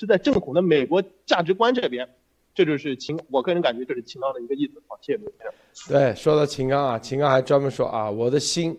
[0.00, 2.08] 是在正统的美国价值观这边，
[2.54, 4.80] 这就是秦，我个人感觉这是秦刚的一个意思。
[4.86, 5.52] 好，谢谢刘先生。
[5.92, 8.78] 对，说到秦刚啊，秦刚还专门说啊，我的心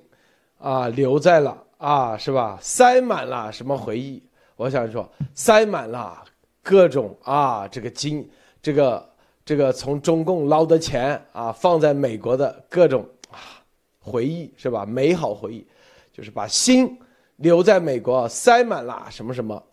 [0.60, 2.60] 啊留在了啊，是吧？
[2.62, 4.22] 塞满了什么回忆？
[4.56, 6.24] 我想说，塞满了
[6.62, 8.30] 各种啊，这个金，
[8.62, 9.10] 这个
[9.44, 13.64] 这个从中共捞的钱啊，放在美国的各种啊
[14.00, 14.86] 回忆，是吧？
[14.86, 15.66] 美好回忆，
[16.12, 17.00] 就是把心
[17.38, 19.64] 留在美国，塞满了什么什么，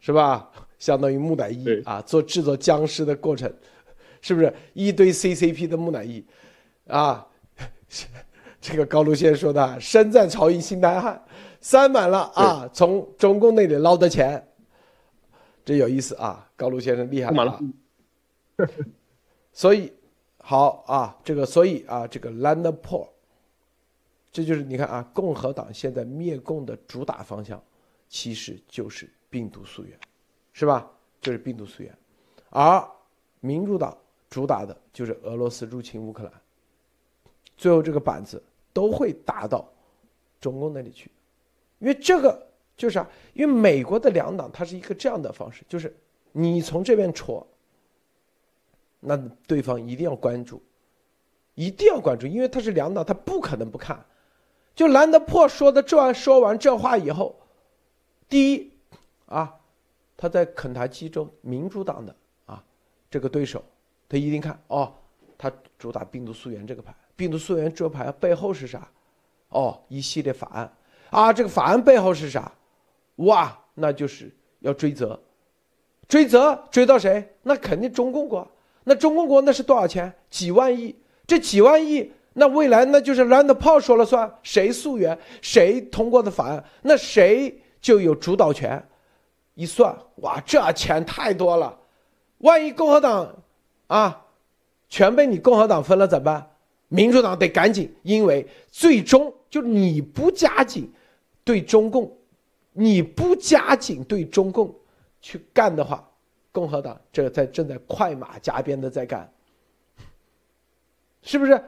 [0.00, 0.50] 是吧？
[0.78, 3.52] 相当于木乃伊啊，做制作僵尸的过程，
[4.22, 6.24] 是不是一堆 CCP 的木乃伊
[6.86, 7.26] 啊？
[8.60, 11.24] 这个高卢先生说的，身在曹营心在汉，
[11.60, 14.46] 塞满了啊，从中共那里捞的钱，
[15.64, 16.48] 这有意思啊。
[16.56, 17.60] 高卢先生厉害了，
[19.52, 19.92] 所以
[20.38, 23.08] 好啊，这个所以啊，这个 Land Poor，
[24.30, 27.62] 这就是你看啊，共和党现在灭共的主打方向，
[28.08, 29.98] 其实就是病毒溯源。
[30.52, 30.90] 是吧？
[31.20, 31.96] 就是病毒溯源，
[32.50, 32.86] 而
[33.38, 33.96] 民主党
[34.28, 36.32] 主打的就是俄罗斯入侵乌克兰，
[37.56, 39.70] 最后这个板子都会打到
[40.40, 41.10] 中共那里去，
[41.78, 45.96] 因为这个就是啊，因为美国的两党它是一个这样的方式，就是
[46.32, 47.46] 你从这边戳，
[49.00, 50.62] 那对方一定要关注，
[51.54, 54.04] 一定要关注，因为他是两党，他不可能不看。
[54.74, 57.40] 就兰德破说的这说完这话以后，
[58.28, 58.72] 第一
[59.26, 59.56] 啊。
[60.22, 62.62] 他在肯塔基州民主党的啊
[63.10, 63.64] 这个对手，
[64.06, 64.92] 他一定看哦，
[65.38, 68.88] 他主打病毒溯源这个牌，病毒溯源这牌背后是啥？
[69.50, 70.72] 哦，一系列法案
[71.10, 72.50] 啊，这个法案背后是啥？
[73.16, 75.20] 哇，那就是要追责，
[76.08, 77.30] 追责追到谁？
[77.42, 78.50] 那肯定中共国，
[78.84, 80.10] 那中共国那是多少钱？
[80.30, 88.82] 几万亿，这几万亿，那未来那就是 Rand Paul 说了算，谁溯源，谁通过的法案，那谁就有主导权。
[89.54, 91.78] 一算，哇，这钱太多了，
[92.38, 93.34] 万一共和党
[93.88, 94.24] 啊，
[94.88, 96.46] 全被你共和党分了怎么办？
[96.90, 100.92] 民主党得赶紧，因为最终就你不加紧
[101.42, 102.14] 对中共，
[102.74, 104.74] 你不加紧对中共
[105.22, 106.06] 去干的话，
[106.52, 109.32] 共和党这在正在快马加鞭的在干，
[111.22, 111.58] 是不是？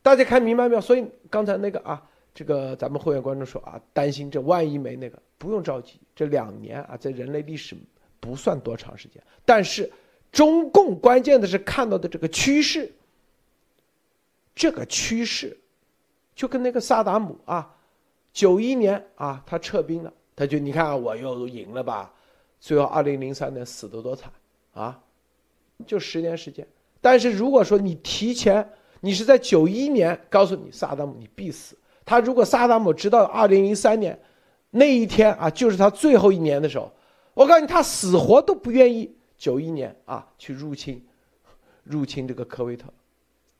[0.00, 0.80] 大家看明白没有？
[0.80, 2.02] 所以刚才那个啊。
[2.32, 7.76] 这个咱们会员观众说啊，担心这万一没那个，不用着急，这两年啊，在人类历史
[8.20, 9.20] 不算多长时间。
[9.44, 9.90] 但是
[10.30, 12.90] 中共关键的是看到的这个趋势，
[14.54, 15.58] 这个趋势
[16.34, 17.74] 就跟那个萨达姆啊，
[18.32, 22.12] 九一年啊，他撤兵了，他就你看我又赢了吧，
[22.60, 24.30] 最后二零零三年死的多惨
[24.74, 25.00] 啊，
[25.86, 26.66] 就十年时间。
[27.00, 28.68] 但是如果说你提前，
[29.00, 31.76] 你是在九一年告诉你萨达姆你必死。
[32.04, 34.20] 他如果萨达姆直到二零零三年
[34.70, 36.92] 那一天啊，就是他最后一年的时候，
[37.34, 41.02] 我告诉你，他死活都不愿意九一年啊去入侵，
[41.84, 42.88] 入侵这个科威特，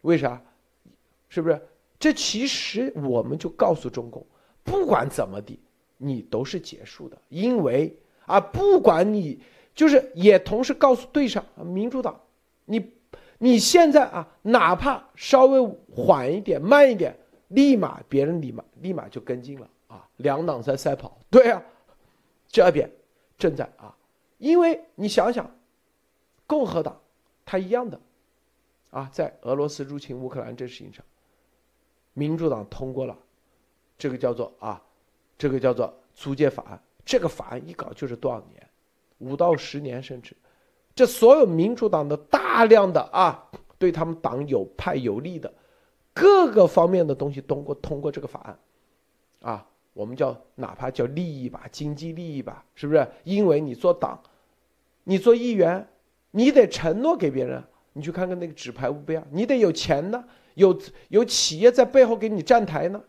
[0.03, 0.41] 为啥？
[1.31, 1.59] 是不是？
[1.99, 4.27] 这其实我们就告诉中共，
[4.63, 5.59] 不管怎么地，
[5.97, 9.41] 你都是结束的，因为啊，不管你
[9.75, 12.21] 就是也同时告诉对上民主党，
[12.67, 12.93] 你
[13.39, 15.59] 你现在啊，哪怕稍微
[15.91, 17.17] 缓一点、慢一点。
[17.51, 20.09] 立马别人立马立马就跟进了啊！
[20.19, 21.61] 两党在赛跑，对啊，
[22.47, 22.89] 这边
[23.37, 23.93] 正在啊，
[24.39, 25.53] 因为你想想，
[26.47, 27.01] 共和党
[27.45, 28.01] 他一样的
[28.91, 31.05] 啊，在俄罗斯入侵乌克兰这事情上，
[32.21, 33.17] 民主党通过了
[33.97, 34.83] 这个叫做啊，
[35.39, 38.69] 这个叫做租借法案，这个法案一搞就是多少年，
[39.19, 40.37] 五到十年甚至，
[40.95, 45.51] 这所有民主党的大量的啊，对他们党有派有利的。
[46.13, 48.59] 各个方面的东西通过通过这个法案，
[49.41, 53.09] 啊，我们叫哪怕叫利益吧，经济利益吧，是不是？
[53.25, 54.21] 因为你做党，
[55.05, 55.89] 你做议员，
[56.33, 57.65] 你得承诺给别人。
[57.93, 63.03] 你去看看那个纸牌屋不要，你得有钱呢，有有企业在背后给你站台呢。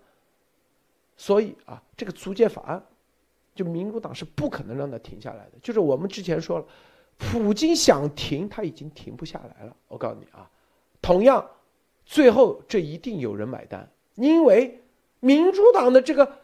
[1.17, 2.84] 所以啊，这个租借法案，
[3.54, 5.51] 就民主党是不可能让它停下来的。
[5.62, 6.65] 就是我们之前说了，
[7.17, 9.75] 普京想停，他已经停不下来了。
[9.88, 10.49] 我告诉你啊，
[11.01, 11.45] 同样。
[12.04, 14.84] 最后，这一定有人买单，因为
[15.21, 16.39] 民主党的这个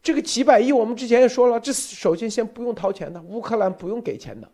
[0.00, 4.48] 这个几百亿，我们之前也说了，这首先先不用掏钱的，乌克兰不用给钱的，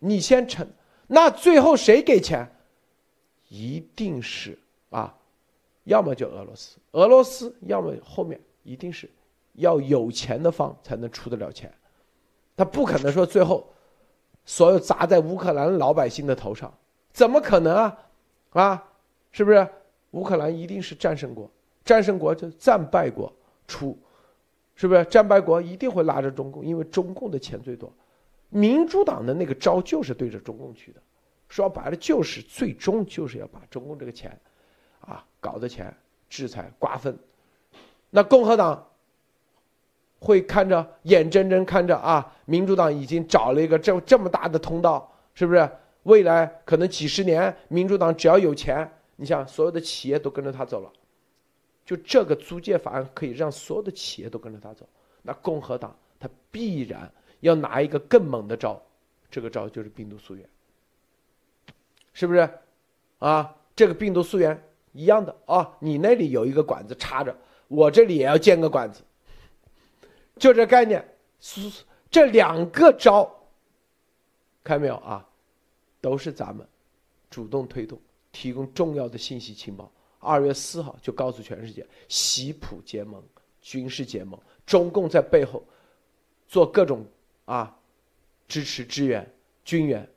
[0.00, 0.66] 你先成，
[1.06, 2.50] 那最后谁给钱？
[3.48, 4.58] 一定是
[4.90, 5.14] 啊，
[5.84, 9.10] 要么就俄罗斯，俄罗斯，要么后面一定是
[9.54, 11.72] 要有钱的方才能出得了钱，
[12.56, 13.68] 他不可能说最后
[14.44, 16.72] 所有砸在乌克兰老百姓的头上，
[17.12, 17.98] 怎么可能啊？
[18.50, 18.88] 啊，
[19.30, 19.68] 是不是？
[20.12, 21.50] 乌克兰一定是战胜国，
[21.84, 23.32] 战胜国就战败国
[23.66, 23.98] 出，
[24.74, 25.04] 是不是？
[25.06, 27.92] 战败国一定会拉着中共，因为中共的钱最多。
[28.50, 31.00] 民主党的那个招就是对着中共去的，
[31.48, 34.38] 说白了就是最终就是要把中共这个钱，
[35.00, 35.94] 啊，搞的钱
[36.30, 37.18] 制裁瓜分。
[38.08, 38.88] 那共和党
[40.18, 45.68] 会看着眼睁睁看着啊，民主党已经找了一个这这么大的通道，是不是？
[46.04, 48.90] 未来可能几十年，民主党只要有钱。
[49.16, 50.90] 你想，所有的企业都跟着他走了，
[51.84, 54.88] 就这个租借法案可以让所有的企业都跟着他走。
[55.22, 57.08] 那共和党他必然
[57.40, 58.82] 要拿一个更猛的招，
[59.30, 60.44] 这个招就是病毒溯源，
[62.12, 62.48] 是不是？
[63.20, 64.60] 啊，这个病毒溯源
[64.92, 67.36] 一样的啊，你那里有一个管子插着，
[67.68, 69.02] 我这里也要建个管子，
[70.36, 71.06] 就这概念。
[72.10, 73.28] 这两个招，
[74.62, 75.26] 看到没有啊？
[76.00, 76.66] 都是咱们
[77.30, 77.98] 主动推动。
[78.30, 79.92] 提供重要的信息情报。
[80.18, 83.22] 二月四号就告诉全世界，西普结盟，
[83.60, 85.62] 军事结盟，中共在背后
[86.48, 87.04] 做各种
[87.44, 87.76] 啊
[88.48, 89.30] 支持支援
[89.64, 90.08] 军援，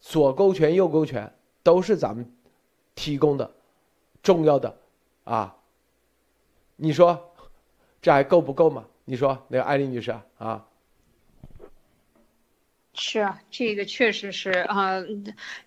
[0.00, 1.32] 左勾拳右勾拳
[1.62, 2.28] 都是咱们
[2.96, 3.54] 提供的
[4.24, 4.76] 重要的
[5.22, 5.56] 啊。
[6.74, 7.32] 你说
[8.02, 8.84] 这还够不够吗？
[9.04, 10.66] 你说那个艾丽女士啊？
[12.92, 14.94] 是啊，这个确实是啊，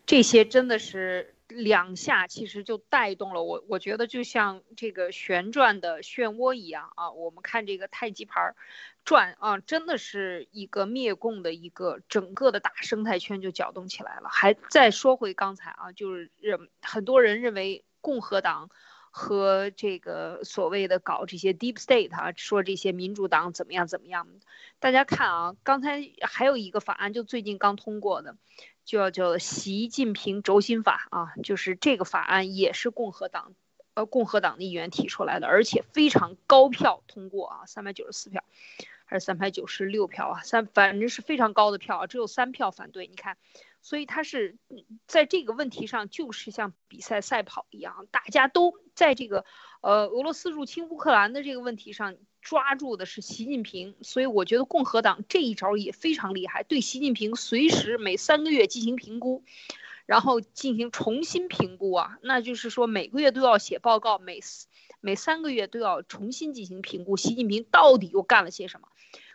[0.06, 3.64] 这些真的是两下，其实就带动了我。
[3.68, 8.56] 我觉得就像这个旋转的漩涡一样啊，我们看这个太极盘
[9.04, 14.30] 转啊，真的是一个灭共的一个整个的大生态圈就搅动起来了。
[14.30, 18.70] 还再说回刚才啊，就是认很多人认为共和党
[19.12, 24.28] 和这个所谓的搞这些 deep state 啊，说这些民主党怎么样怎么样。
[24.80, 28.38] 大家看啊，刚才还有一个法案，就最近刚通过的，
[28.98, 33.54] 叫叫习近平轴心法啊，就是这个法案也是共和党
[33.94, 38.44] 呃共和党的议员提出来的，而且非常高票通过啊，三百九十四票
[39.06, 43.06] 还是三百九十六票啊，三反正是非常高的票啊，只有三票反对。
[43.06, 43.38] 你看。
[43.82, 44.58] 所以他是
[45.08, 49.46] 在这个问题上，就是像比赛赛跑一样，大家都在这个
[49.80, 53.96] 呃俄罗斯入侵乌克兰的这个问题上抓住的是习近平。
[54.02, 59.44] 所以我觉得共和党这一招也非常厉害，对习近平随时每三个月进行评估，
[60.06, 64.40] 然后进行重新评估啊，那就是说每个月都要写报告，每
[65.02, 68.88] 每三个月都要重新进行评估，习近平到底又干了些什么。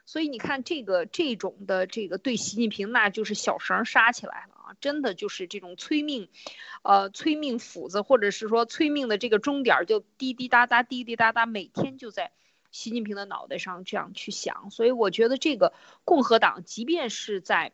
[0.07, 4.77] 所以你看，这个这种的这个对习近平，那就是小绳杀起来了啊！
[4.79, 6.29] 真的就是这种催命，
[6.83, 12.33] 呃，催命斧子，或者是说催命的这个钟点就滴滴答答，滴滴答答，每天就在
[12.75, 14.71] 习近平的脑袋上这样去想。
[14.71, 15.73] 所以我觉得这个
[16.05, 17.73] 共和党，即便是在。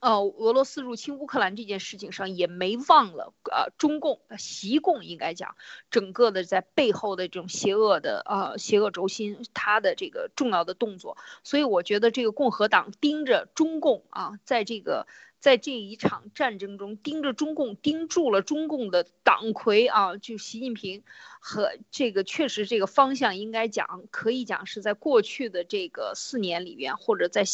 [0.00, 5.56] 呃，俄罗斯入侵乌克兰这件事情上也没忘了，呃，中共、习共应该讲，
[5.90, 15.08] 整个的在背后的这种邪恶的呃邪恶轴心，他的这个重要的动作，所以我觉得这个共和党盯着中共啊，在这个
[15.40, 21.02] 在这一场战争中盯着中共，盯住了中共的党魁啊，就习近平
[21.40, 27.44] 和这个确实这个方向应该讲可以讲是在过去的这个四年里边，或者在。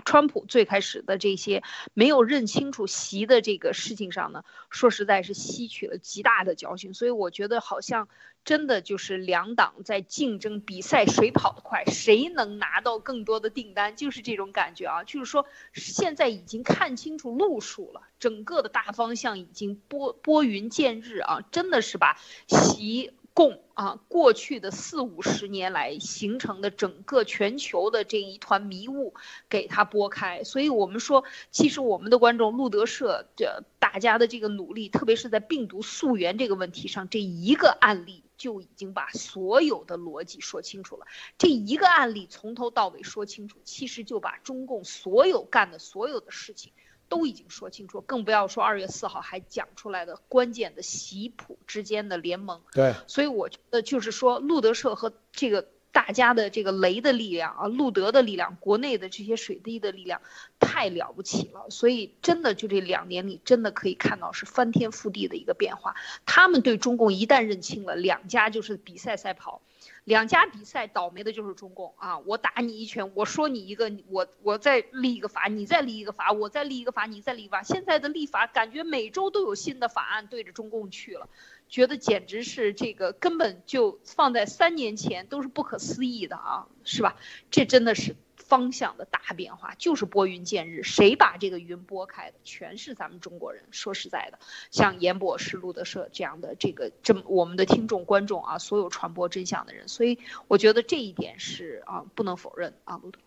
[0.00, 1.62] 川普最开始的这些
[1.94, 8.08] 没有认清楚习的这个事情上呢，说实在是吸取了极大的教训，所以我觉得好像
[8.44, 23.12] 真的就是两党在竞争比赛，谁跑得快，谁能拿到更多的订单，就是这种感觉啊，就是说现在已经看清楚路数了，整个的大方向已经拨拨云见日啊，真的是把习。
[23.40, 29.14] 共啊，过去的四五十年来形成的整个全球的这一团迷雾，
[29.48, 30.44] 给它拨开。
[30.44, 41.06] 所以，我们说，其实我们的观众路德社的大家的这个努力，特别是在病毒溯源这个问题上，这一个案例就已经把所有的逻辑说清楚了。
[41.38, 46.74] 这一个案例从头到尾说清楚，其实就把中共所有干的所有的事情。
[47.10, 52.62] 都已经说清楚，更不要说二月四号还讲出来的关键的习普之间的联盟。
[52.72, 60.22] 对，所以我觉得就是说，路德社和这个大家的这个雷的力量啊，路德的力量，国内的这些水滴的力量，
[60.60, 61.68] 太了不起了。
[61.68, 65.96] 所以真的就这两年里，真的可以看到是翻天覆地的一个变化。
[66.24, 69.60] 他们对中共一旦认清了，两家就是比赛赛跑。
[70.04, 72.18] 两家比赛倒霉的就是中共啊！
[72.20, 77.62] 我打你一拳，我说你一个，我我再立一个法，你再立一个法，我再立一个法，你再立一个法。
[77.62, 81.28] 现在的立法感觉每周都有新的法案对着中共去了，
[81.68, 87.16] 觉得简直是这个根本就放在三年前都是不可思议的啊，是吧？
[87.50, 88.16] 这真的是。
[88.50, 93.62] 方向的大变化就是拨云见日，谁把这个云拨开的，全是咱们中国人。
[93.70, 94.40] 说实在的，
[94.72, 103.20] 像严博士、路德社这样的这个这么我们的听众观众啊，所有传播真相的人，所以我觉得这一点是啊不能否认啊，路德。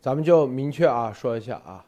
[0.00, 1.86] 咱们就明确啊说一下啊，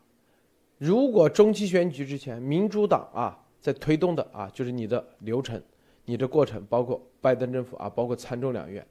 [0.79, 5.61] 如果中期选举之前，民主党啊在推动的啊就是你的流程、
[6.05, 8.87] 你的过程，包括拜登政府啊，包括参众两院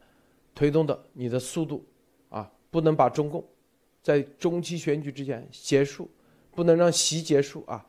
[0.54, 1.86] 推动的你的速度
[2.28, 3.42] 啊，不能把中共。
[4.08, 6.10] 在中期选举之前结束，
[6.56, 7.86] 不能让习结束啊，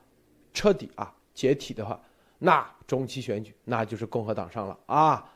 [0.52, 2.00] 彻底啊解体的话，
[2.40, 5.32] 那中期选举那就是共和党上了啊。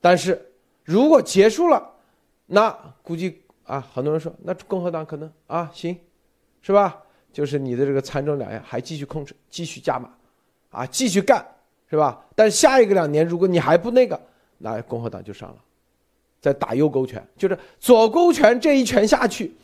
[0.00, 0.50] 但是
[0.84, 1.96] 如果结束了，
[2.46, 2.70] 那
[3.02, 5.94] 估计啊，很多人说那共和党可能啊行，
[6.62, 7.02] 是吧？
[7.30, 10.10] 就是你的这个参众两院还继续控制，继续加码，
[10.70, 11.46] 啊继续干，
[11.90, 12.24] 是吧？
[12.34, 14.18] 但下一个两年如果你还不那个，
[14.56, 15.63] 那共和党就上了，
[16.44, 19.54] 再打右勾拳，就是左勾拳这一拳下去。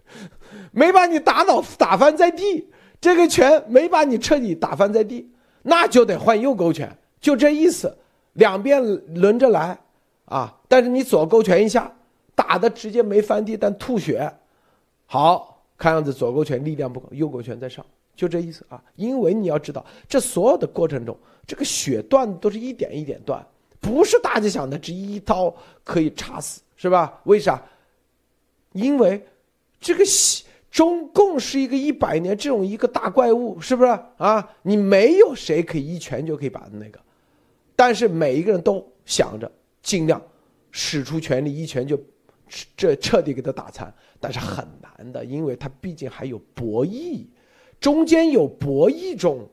[0.70, 2.68] 没把你打倒打翻在地，
[3.00, 5.30] 这个拳没把你彻底打翻在地，
[5.62, 7.96] 那就得换右勾拳，就这意思，
[8.34, 8.82] 两边
[9.14, 9.78] 轮着来
[10.26, 10.54] 啊！
[10.68, 11.90] 但是你左勾拳一下
[12.34, 14.30] 打的直接没翻地，但吐血，
[15.06, 17.82] 好看样子左勾拳力量不够，右勾拳在上，
[18.14, 18.82] 就这意思啊！
[18.94, 21.16] 因为你要知道，这所有的过程中，
[21.46, 23.44] 这个血断都是一点一点断，
[23.80, 27.20] 不是大家想的这一刀可以插死，是吧？
[27.24, 27.60] 为啥？
[28.72, 29.26] 因为
[29.80, 30.44] 这个血。
[30.70, 34.48] 中共是一个一百年这种一个大怪物，是不是啊？
[34.62, 37.00] 你没有谁可以一拳就可以把那个，
[37.74, 39.50] 但是每一个人都想着
[39.82, 40.22] 尽量
[40.70, 42.00] 使出全力，一拳就
[42.76, 47.26] 这彻底给他打残，但是很难的，因为他毕竟还有博弈，
[47.80, 49.44] 中间有博弈中，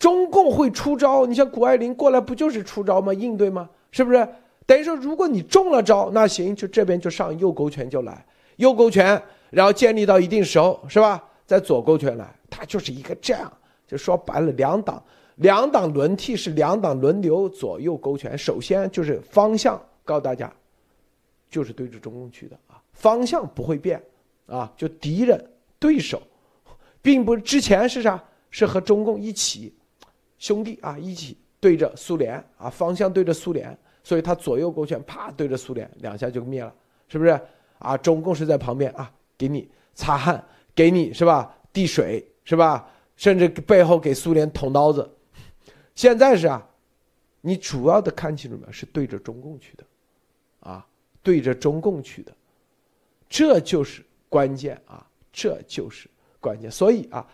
[0.00, 3.14] 中共会出招，你像谷爱凌过来不就是出招吗？
[3.14, 3.68] 应对吗？
[3.92, 4.26] 是不是？
[4.66, 8.24] 等于说，如果你中了招，那行，就这边就上右勾拳就来，
[8.56, 11.22] 右勾拳，然后建立到一定时候，是吧？
[11.46, 13.52] 再左勾拳来，他就是一个这样，
[13.86, 15.02] 就说白了，两党
[15.36, 18.38] 两党轮替是两党轮流左右勾拳。
[18.38, 20.50] 首先就是方向，告诉大家，
[21.50, 24.02] 就是对着中共去的啊，方向不会变
[24.46, 25.44] 啊，就敌人
[25.78, 26.22] 对手，
[27.02, 28.22] 并不之前是啥？
[28.52, 29.72] 是和中共一起
[30.40, 33.78] 兄弟啊，一起对着苏联啊，方向对着苏联。
[34.02, 36.74] 所以他左右勾拳，啪对着苏联两下就灭了，
[37.06, 37.38] 是不是
[37.78, 37.96] 啊？
[37.98, 40.42] 中共是在旁边啊，给你擦汗，
[40.74, 41.54] 给你是吧？
[41.70, 42.90] 递水是吧？
[43.14, 45.08] 甚至背后给苏联捅刀子。
[45.94, 46.66] 现在是啊，
[47.42, 48.72] 你主要的看清楚没有？
[48.72, 49.84] 是对着中共去的，
[50.60, 50.86] 啊，
[51.22, 52.32] 对着中共去的，
[53.28, 56.08] 这就是关键啊，这就是
[56.40, 56.70] 关键。
[56.70, 57.24] 所以啊，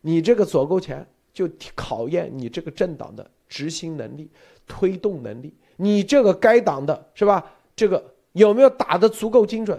[0.00, 4.30] 你这个左勾拳就考验你这个政党的执行能力、
[4.66, 5.52] 推动能力。
[5.76, 7.44] 你这个该挡的是吧？
[7.76, 9.78] 这个有没有打的足够精准？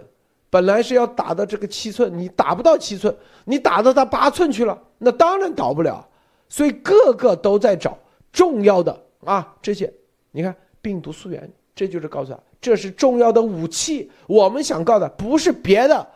[0.50, 6.06] 本来是要打到这个七寸，你打不到七寸，你打到他八寸去了，那当然倒不了。
[6.48, 7.98] 所以个个都在找
[8.30, 9.92] 重要的啊，这些
[10.30, 14.10] 你看病毒溯源，这就是告诉他这是重要的武器。
[14.26, 16.06] 我们想告的不是别的，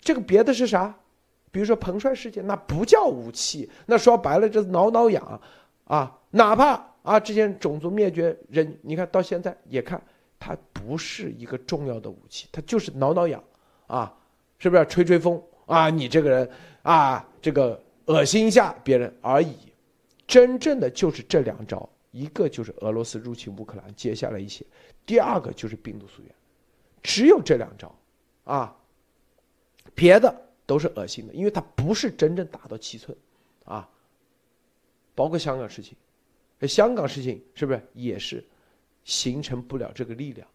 [0.00, 0.94] 这个别的是啥？
[1.50, 5.40] 比如说彭帅事件，那不叫武器，那说白了这挠挠痒
[5.84, 6.84] 啊，哪怕。
[7.06, 10.02] 啊，之前种族灭绝人，你看到现在也看，
[10.40, 13.40] 它不是一个重要的武器，它就是挠挠痒，
[13.86, 14.12] 啊，
[14.58, 15.88] 是不是吹吹风啊？
[15.88, 16.50] 你这个人
[16.82, 19.54] 啊，这个恶心一下别人而已。
[20.26, 24.66] 真正的就是这两招，一个就是俄罗斯入侵乌克兰，接下来一些，
[25.06, 26.34] 第二个就是病毒溯源，
[27.04, 27.94] 只有这两招，
[28.42, 28.76] 啊，
[29.94, 30.34] 别的
[30.66, 33.16] 都是恶心的，因为它不是真正打到七寸，
[33.64, 33.88] 啊，
[35.14, 35.96] 包括香港事情。
[36.62, 38.44] 香港事情是不是也是
[39.04, 40.48] 形成不了这个力量？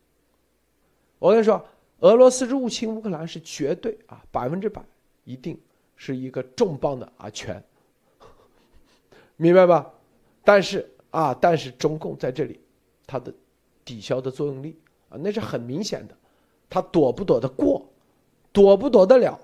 [1.19, 1.63] 我跟你说，
[1.99, 4.83] 俄罗斯入侵乌克兰是绝对啊，百分之百
[5.23, 5.59] 一定
[5.95, 7.63] 是一个重磅的啊拳，
[9.37, 9.93] 明白吧？
[10.43, 12.59] 但是啊，但是中共在这里，
[13.05, 13.31] 它的
[13.85, 14.75] 抵消的作用力
[15.09, 16.17] 啊，那是很明显的，
[16.67, 17.87] 他躲不躲得过，
[18.51, 19.39] 躲不躲得了？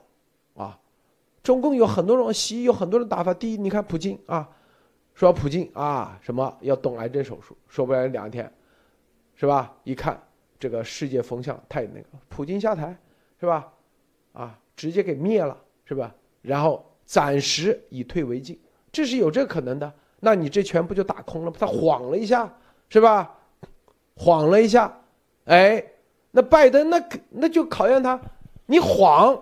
[1.47, 3.33] 中共有很多种西医，有很多种打法。
[3.33, 4.49] 第一，你看普京啊。
[5.13, 8.51] 说普京啊，什么要动癌症手术，说不了两天，
[9.33, 9.73] 是吧？
[9.85, 10.21] 一看
[10.59, 12.93] 这个世界风向太那个，普京下台，
[13.39, 13.71] 是吧？
[14.33, 16.13] 啊，直接给灭了，是吧？
[16.41, 18.59] 然后暂时以退为进，
[18.91, 19.89] 这是有这可能的。
[20.19, 22.53] 那你这全部就打空了，他晃了一下，
[22.89, 23.33] 是吧？
[24.17, 24.99] 晃了一下，
[25.45, 25.81] 哎，
[26.31, 28.19] 那拜登那那就考验他，
[28.65, 29.41] 你晃，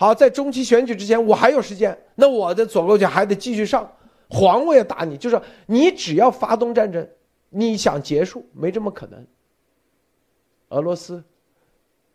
[0.00, 3.86] 好，在中期选举之前我还有时间，那我的左勾拳还得继续上。
[4.30, 7.06] 黄我也打你，就是你只要发动战争，
[7.50, 9.26] 你想结束没这么可能。
[10.70, 11.22] 俄罗斯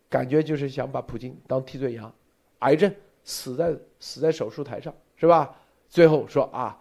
[0.09, 2.11] 感觉就是想把普京当替罪羊，
[2.59, 2.91] 癌症
[3.23, 5.55] 死在死在手术台上是吧？
[5.88, 6.75] 最后说啊，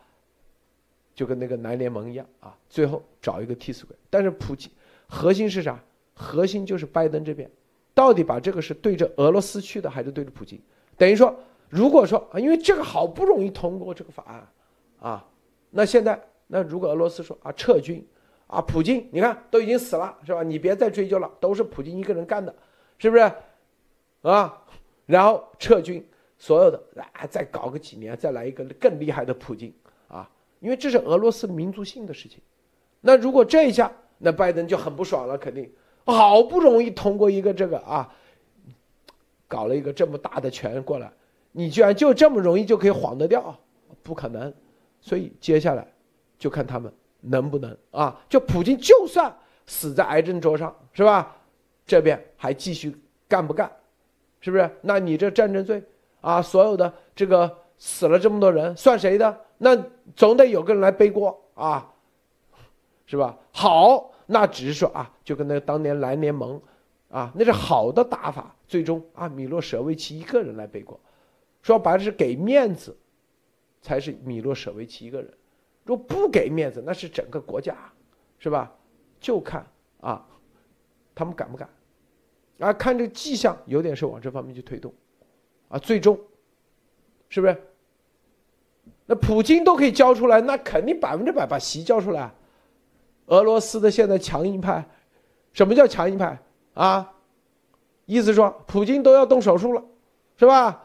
[1.15, 3.95] 就跟那个南联盟一样啊，最后找一个替死鬼。
[4.09, 4.71] 但是普京
[5.07, 5.79] 核心是啥？
[6.15, 7.51] 核心就是拜登这边
[7.93, 10.59] 到底把这个是对着俄罗斯去的，还是对着普京？
[10.97, 11.35] 等于说，
[11.69, 14.49] 如果说啊，因为这个好不容易通过这个法案。
[15.01, 15.27] 啊，
[15.71, 18.03] 那现在那如果俄罗斯说啊撤军，
[18.47, 20.43] 啊普京你看都已经死了是吧？
[20.43, 22.55] 你别再追究了，都是普京一个人干的，
[22.97, 23.31] 是不是？
[24.23, 24.63] 啊，
[25.05, 26.03] 然后撤军，
[26.39, 26.83] 所有的
[27.13, 29.71] 啊再搞个几年，再来一个更厉害的普京
[30.09, 30.27] 啊，
[30.61, 32.41] 因为这是俄罗斯民族性的事情。
[33.03, 35.71] 那如果这一下，那拜登就很不爽了，肯定
[36.07, 38.11] 好不容易通过一个这个啊，
[39.55, 41.09] 搞了一个这么大的权过来，
[41.53, 43.57] 你居然就这么容易就可以晃得掉？
[44.03, 44.53] 不可能。
[45.01, 45.87] 所以接下来，
[46.37, 48.21] 就看他们能不能啊！
[48.29, 49.33] 就普京就算
[49.67, 51.37] 死在癌症桌上，是吧？
[51.87, 52.97] 这边还继续
[53.29, 53.71] 干不干？
[54.41, 54.69] 是不是？
[54.81, 55.81] 那你这战争罪
[56.21, 59.41] 啊，所有的这个死了这么多人，算谁的？
[59.59, 59.77] 那
[60.17, 61.93] 总得有个人来背锅啊，
[63.07, 63.39] 是吧？
[63.53, 66.61] 好，那只是说啊，就跟那当年蓝联盟
[67.15, 68.55] 啊，那是好的打法。
[68.67, 70.99] 最终啊，米洛舍维奇一个人来背锅，
[71.63, 72.97] 说白了是给面子。
[73.81, 75.31] 才是米洛舍维奇一个人，
[75.85, 77.77] 如果不给面子，那是整个国家，
[78.39, 78.75] 是吧？
[79.21, 79.63] 就看
[80.01, 80.27] 啊，
[81.15, 81.69] 他们敢不敢？
[82.61, 84.91] 啊，看这个迹象，有点是往这方面去推动，
[85.69, 86.19] 啊，最终，
[87.29, 87.63] 是不是？
[89.05, 92.33] 那普京都可以交出来，那肯定百分之百把席交出来。
[93.27, 94.83] 俄罗斯的现在强硬派，
[95.53, 96.43] 什么叫强硬派
[96.75, 97.13] 啊？
[98.07, 99.83] 意思说，普京都要动手术了，
[100.37, 100.85] 是吧？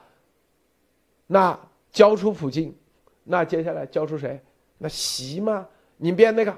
[1.28, 1.60] 那
[1.92, 2.74] 交出普京。
[3.24, 4.42] 那接下来交出谁？
[4.78, 5.68] 那习吗？
[5.98, 6.58] 你别那个，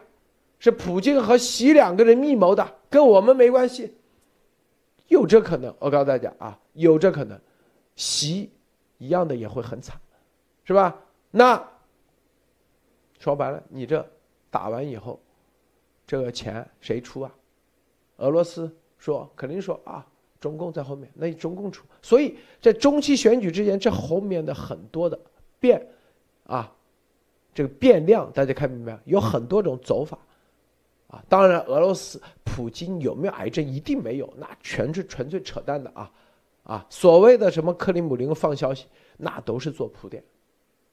[0.60, 3.98] 是普京和习两个人密谋的，跟我们没关系。
[5.08, 7.40] 有这可能，我告诉大家啊，有这可能，
[7.96, 8.52] 习
[9.00, 10.00] 一样的也会很惨，
[10.64, 10.96] 是吧？
[11.32, 11.62] 那
[13.18, 14.08] 说白了，你这
[14.52, 15.20] 打完以后，
[16.06, 17.32] 这个钱谁出啊？
[18.18, 20.08] 俄罗斯说肯定说啊，
[20.40, 21.86] 中共在后面，那中共出。
[22.02, 25.20] 所以在中期选举之前，这后面的很多的
[25.60, 25.86] 变，
[26.46, 26.74] 啊。
[27.54, 30.18] 这个变量大家看明白有很多种走法，
[31.10, 36.10] 啊，当然俄罗斯普京有没有癌症一定没有，那全是纯粹扯淡的啊，
[36.64, 38.86] 啊，所谓的什么克里姆林放消息，
[39.18, 40.24] 那都是做铺垫，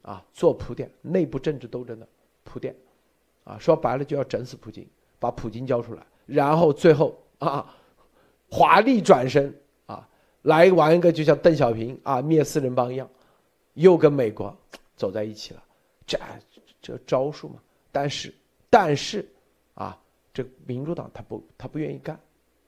[0.02, 2.08] 啊，做铺垫，内部政治斗争的
[2.42, 2.74] 铺垫，
[3.44, 4.84] 啊，说白了就要整死普京，
[5.20, 7.72] 把普京交出来，然后最后啊，
[8.50, 9.54] 华丽转身
[9.86, 10.08] 啊，
[10.42, 13.08] 来玩一个就像邓小平啊灭四人帮一样，
[13.74, 14.56] 又跟美国
[14.96, 15.62] 走在一起了，
[16.06, 16.18] 这。
[16.80, 17.56] 这招数嘛，
[17.92, 18.32] 但是，
[18.70, 19.28] 但是，
[19.74, 19.98] 啊，
[20.32, 22.18] 这民主党他不，他不愿意干，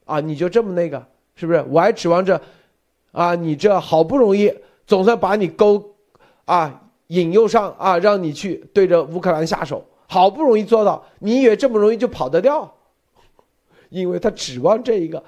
[0.05, 1.03] 啊，你就这么那个，
[1.33, 1.63] 是不是？
[1.69, 2.39] 我还指望着，
[3.13, 4.53] 啊，你这好不容易
[4.85, 5.95] 总算把你勾，
[6.45, 12.71] 啊，引诱上啊，让你去对着乌克兰下手，好不容易做到，你以为这么容易就跑得掉？
[13.89, 15.23] 因为他指望这一个，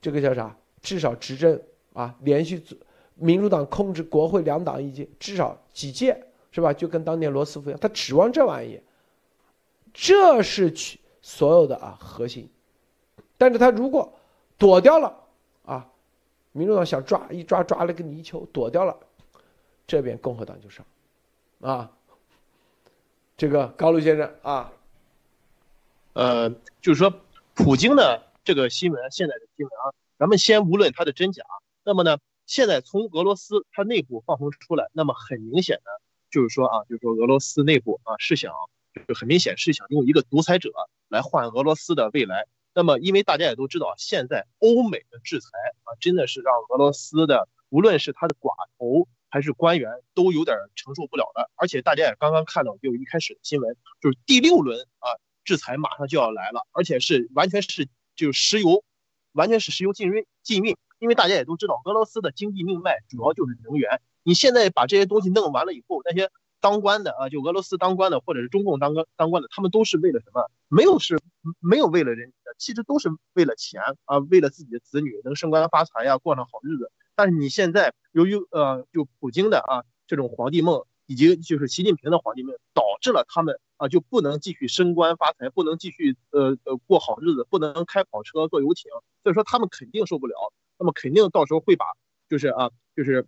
[0.00, 0.56] 这个叫啥？
[0.80, 1.60] 至少执政
[1.92, 2.62] 啊，连续
[3.14, 6.24] 民主党控制国会两党一届，至少几届。
[6.50, 6.72] 是吧？
[6.72, 8.80] 就跟当年罗斯福一样，他指望这玩意，
[9.92, 12.48] 这是去所有的啊核心。
[13.36, 14.10] 但是他如果
[14.56, 15.14] 躲掉了
[15.66, 15.86] 啊，
[16.52, 18.96] 民主党想抓一抓抓了个泥鳅，躲掉了，
[19.86, 20.84] 这边共和党就上，
[21.60, 21.92] 啊，
[23.36, 24.72] 这个高露先生啊，
[26.14, 26.48] 呃，
[26.80, 27.12] 就是说
[27.54, 28.02] 普京呢
[28.48, 31.44] 这个新闻，现在的新闻啊，咱们先无论它的真假，
[31.84, 35.90] 那么呢，现在从俄罗斯它内部放风出来，那么很明显的。
[36.30, 38.54] 就是说啊，就是说俄罗斯内部啊是想，
[39.06, 40.70] 就很明显是想用一个独裁者
[41.08, 42.46] 来换俄罗斯的未来。
[42.72, 45.48] 那么，因为大家也都知道，现在欧美的制裁
[45.84, 51.50] 啊，真的是让俄罗斯的无论是他的寡头还是官员都有点承受不了了。
[51.56, 57.88] 而且大家也刚刚看到，就一开始的新闻，就是第六轮啊制裁马上就要来了，而且是完全是
[58.18, 58.84] 就是石油，
[59.32, 60.76] 完全是石油禁运禁运。
[60.98, 64.00] 因为大家也都知道，俄罗斯的经济命脉主要就是能源。
[64.24, 66.28] 你现在把这些东西弄完了以后，那些
[66.60, 70.50] 当官的啊，就俄罗斯当官的，或者是中共当官当官的，他们都是为了什么？
[70.66, 71.20] 没有是
[71.60, 76.90] 没有为了人，其实都是为了钱啊，为了自己的子女能升官发财呀，过上好日子。
[77.14, 88.90] 但是你现在由于呃，就普京的啊这种皇帝梦，以及就是习近平的皇帝梦，导致了他们啊就不能继续升官发财，不能继续呃呃过好日子，不能开跑车坐游艇，
[89.22, 91.86] 所以说他们肯定受不了，那么肯定到时候会把
[92.28, 93.26] 就是啊就是。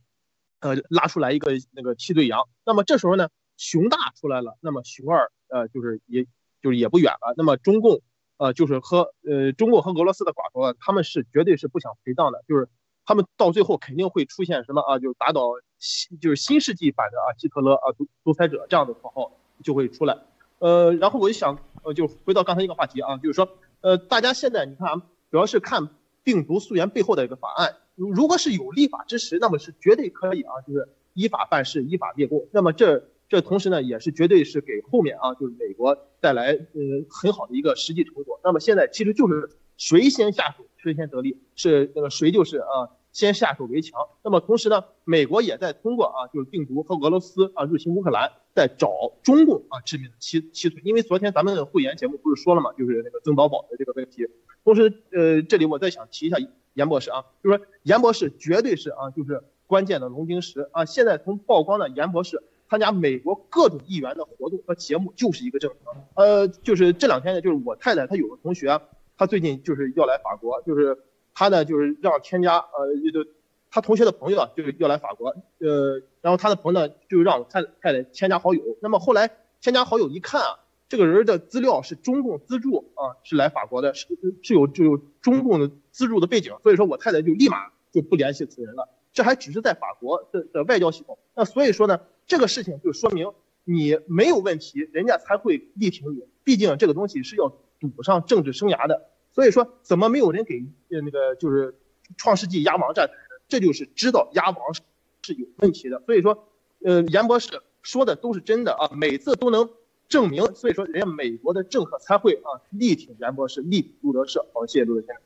[0.63, 6.27] 呃，拉出来一个那个替罪羊，那么这时候呢，熊大出来了，那么熊二呃，就是也
[6.61, 7.33] 就是也不远了。
[7.39, 8.03] 那么中共
[8.37, 12.69] 呃，就是和呃中共和俄罗斯的寡头啊，他们是绝对是不想陪葬的，就是
[13.07, 15.49] 他们到最后肯定会出现什么啊，就是打倒
[15.79, 19.33] 新就是新世纪版的啊希特勒啊独独裁者这样的口号
[19.65, 20.19] 就会出来。
[20.61, 23.49] 呃，然后我就想呃，就回到刚才一个话题啊，就是说
[23.81, 25.89] 呃，大家现在你看啊，主要是看
[26.23, 27.77] 病毒溯源背后的一个法案。
[27.97, 32.47] 如如果是有立法支持，那么是绝对可以啊，就是依法办事、依法灭共。
[32.53, 38.39] 那么这这同时呢，也是绝对是给后面啊，就是美国带来嗯很好的一个实际成果。
[38.45, 42.89] 那么现在其实就是谁先下手，谁先得利，是那个谁就是啊
[43.21, 44.01] 先下手为强。
[44.25, 48.91] 那么同时呢，美国也在通过啊，就是病毒和俄罗斯啊入侵乌克兰，在找
[49.23, 50.81] 中共啊致命的七七罪。
[50.85, 54.27] 因为昨天咱们的会员节目不是说了嘛，就是那个曾宝宝的这个问题。
[54.65, 56.37] 同时呃，这里我再想提一下。
[56.75, 60.85] 严博士啊，就是说严博士绝对是啊，就是关键的龙晶石啊。
[60.85, 66.03] 现在从曝光的严博士参加美国各种议员的活动和节目，就是一个证明。
[66.15, 68.81] 呃，就是这两天呢，就是我太太她有个同学，
[69.19, 70.97] 她最近就是要来法国，就是
[71.35, 73.31] 他呢就是让添加呃，就
[73.71, 75.29] 他同学的朋友啊，就是要来法国，
[75.59, 78.63] 呃，然后他的朋友呢就让太太太添加好友。
[78.83, 80.61] 那么后来添加好友一看啊。
[80.91, 84.09] 这个人的资料是中共资助啊，是来法国的，是
[84.43, 87.59] 是有就有中共的资助的背景，所以说我太太就立马
[87.93, 88.89] 就不联系此人了。
[89.13, 93.31] 这还只是在法国的的外交系统，那所以说呢，这个事情就说明
[93.63, 96.25] 你没有问题，人家才会力挺你。
[96.43, 101.79] 毕竟这个东西是要赌上政治生涯的，所以说怎么没有人给呃那个就是
[102.17, 103.41] 创世纪鸭王站台呢？
[103.49, 104.75] 这就是知道鸭王
[105.23, 106.03] 是有问题的。
[106.07, 106.49] 所以说，
[106.85, 109.71] 呃，严博士说的都是真的啊，每次都能。
[110.11, 114.45] 证明，所以说人家美国的政客参会啊力挺严博士，力挺路德社。
[114.53, 115.23] 好，谢谢路德先生。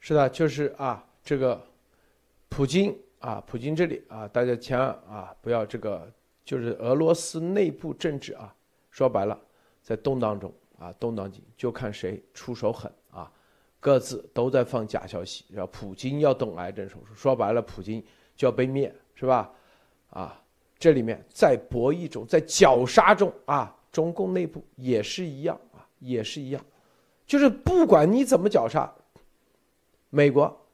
[0.00, 1.64] 是的，就是啊，这个
[2.48, 6.12] 普京啊，普京这里啊，大家千万啊不要这个，
[6.44, 8.52] 就是俄罗斯内部政治啊，
[8.90, 9.40] 说白了，
[9.80, 12.90] 在动荡中啊，动荡中就看谁出手狠，
[13.84, 18.02] 各自都在放假消息，要普京要动癌症手术，说白了，普京
[18.34, 19.52] 就要被灭，是吧？
[20.08, 20.42] 啊，
[20.78, 26.64] 这里面在博弈中，在绞杀中啊，中共内部也是一样啊，也是一样，
[27.26, 28.90] 就是不管你怎么绞杀，
[30.08, 30.66] 美国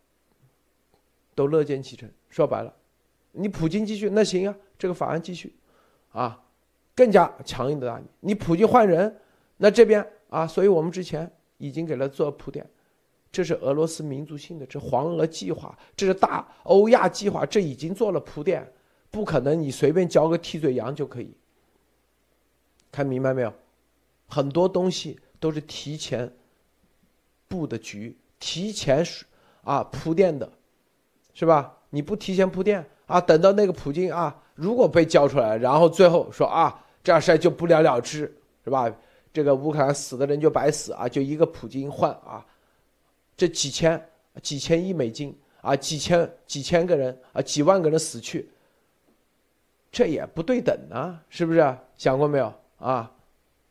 [1.35, 2.09] 都乐见其成。
[2.29, 2.73] 说白了，
[3.33, 5.53] 你普京继续那行啊，这个法案继续，
[6.13, 6.41] 啊，
[6.95, 8.05] 更加强硬的打你。
[8.21, 9.21] 你普京换人，
[9.57, 12.65] 那这边啊，所以我们之前已经给他做铺垫，
[13.33, 18.67] 这是俄罗斯民族性的，这黄俄计划，这是大欧亚计划，这已经做了铺垫，
[19.11, 21.33] 不可能你随便交个替罪羊就可以。
[22.91, 23.53] 看明白没有？
[24.29, 26.33] 很多东西都是提前
[27.47, 29.05] 布的局，提前
[29.63, 30.51] 啊铺垫的，
[31.35, 31.77] 是吧？
[31.91, 38.33] 你不提前铺垫啊，等到那个普京啊，如果被交出来，然后最后说啊，这事就不了了之，
[38.65, 38.93] 是吧？
[39.33, 42.45] 这个乌克兰死的人就白死啊，就一个普京换啊，
[43.41, 44.11] 这几千
[44.43, 48.51] 几千亿美金啊，几千几千个人啊，几万个人死去，
[49.91, 51.79] 这也不对等啊，是不是？
[51.97, 53.11] 想过没有啊？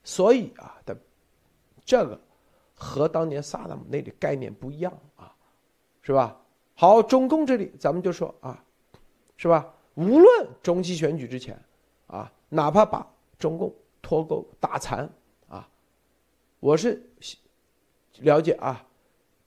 [0.03, 0.97] 所以啊，的
[1.85, 2.19] 这个
[2.73, 5.35] 和当年萨达姆那里概念不一样啊，
[6.01, 6.35] 是吧？
[6.73, 8.65] 好，中共这里咱们就说啊，
[9.37, 9.71] 是吧？
[9.93, 11.55] 无论中期选举之前，
[12.07, 13.07] 啊，哪怕把
[13.37, 15.07] 中共脱钩打残
[15.47, 15.69] 啊，
[16.59, 17.07] 我是
[18.21, 18.83] 了解啊，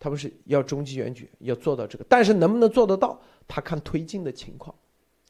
[0.02, 4.74] 他们是要中期选举要做到这个，但是能不能做得到，他看推进的情况，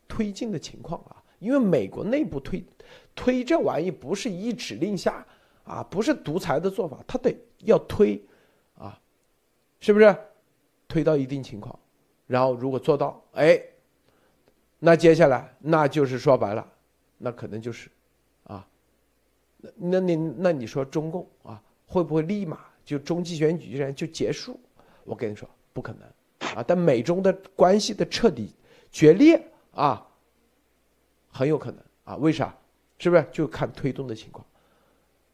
[0.09, 2.65] 推进的情况啊，因为美国内部推
[3.15, 5.27] 推这玩意不是一指令下
[5.65, 8.19] 啊，不是独裁的做法，他得要推
[8.79, 8.99] 啊，
[9.79, 10.17] 是不是？
[10.89, 11.79] 推到一定情况。
[12.27, 13.61] 然后如果做到，哎，
[14.79, 16.67] 那接下来那就是说白了，
[17.19, 17.91] 那可能就是，
[18.45, 18.67] 啊，
[19.59, 24.59] 那那你那你说中共啊会不会立马就中期选举之前就结束？
[25.05, 28.55] 我跟你说不可能，啊，但美中的关系的彻底
[28.91, 30.07] 决裂啊，
[31.29, 32.55] 很有可能啊，为啥？
[32.99, 34.47] 是不是就看推动的情况？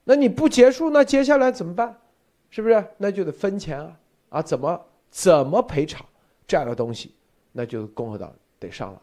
[0.04, 1.98] 那你不结束，那接下来怎么办？
[2.48, 2.82] 是不是？
[2.96, 6.06] 那就得分钱啊啊，怎么怎么赔偿？
[6.46, 7.14] 这样的东西，
[7.52, 9.02] 那就共和党得上了，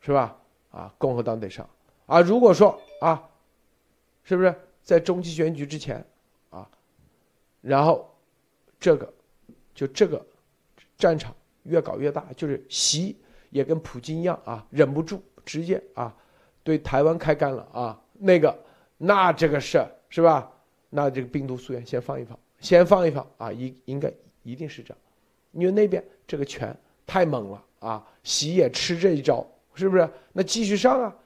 [0.00, 0.36] 是吧？
[0.70, 1.68] 啊，共和党得上
[2.06, 2.20] 啊。
[2.20, 3.28] 如果说啊，
[4.22, 6.04] 是不是在中期选举之前，
[7.62, 8.14] 然后
[8.78, 9.10] 这个
[9.74, 10.22] 就这个
[10.98, 13.16] 战场越搞越大，就是习
[13.48, 16.14] 也跟普京一样啊，忍不住直接啊
[16.62, 17.98] 对台湾开干了啊。
[18.18, 18.54] 那个
[18.98, 20.52] 那这个事是吧？
[20.90, 24.98] 那这个病毒溯源先放一放，先放一放啊，应应该一定是这样。
[25.52, 30.08] 因为那边这个拳太猛了啊，习也吃这一招，是不是？
[30.32, 31.16] 那继续上啊，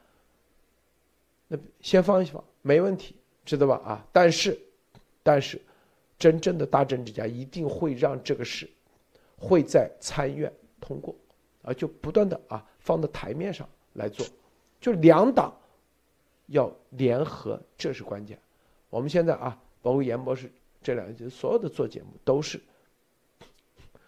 [1.49, 3.81] 那先放一放，没问题，知道吧？
[3.85, 4.59] 啊，但是，
[5.23, 5.61] 但是，
[6.19, 8.69] 真正的大政治家一定会让这个事
[9.37, 11.15] 会在参院通过，
[11.63, 14.27] 啊，就不断的啊放到台面上来做，
[14.81, 15.55] 就两党
[16.47, 18.39] 要联合，这是关键。
[18.89, 20.51] 我们现在啊，包括严博士
[20.83, 22.61] 这两集所有的做节目都是。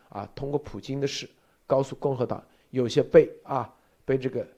[0.09, 1.29] 啊，通过普京的事，
[1.67, 3.71] 告诉共和党有些被啊
[4.07, 4.49] 被这个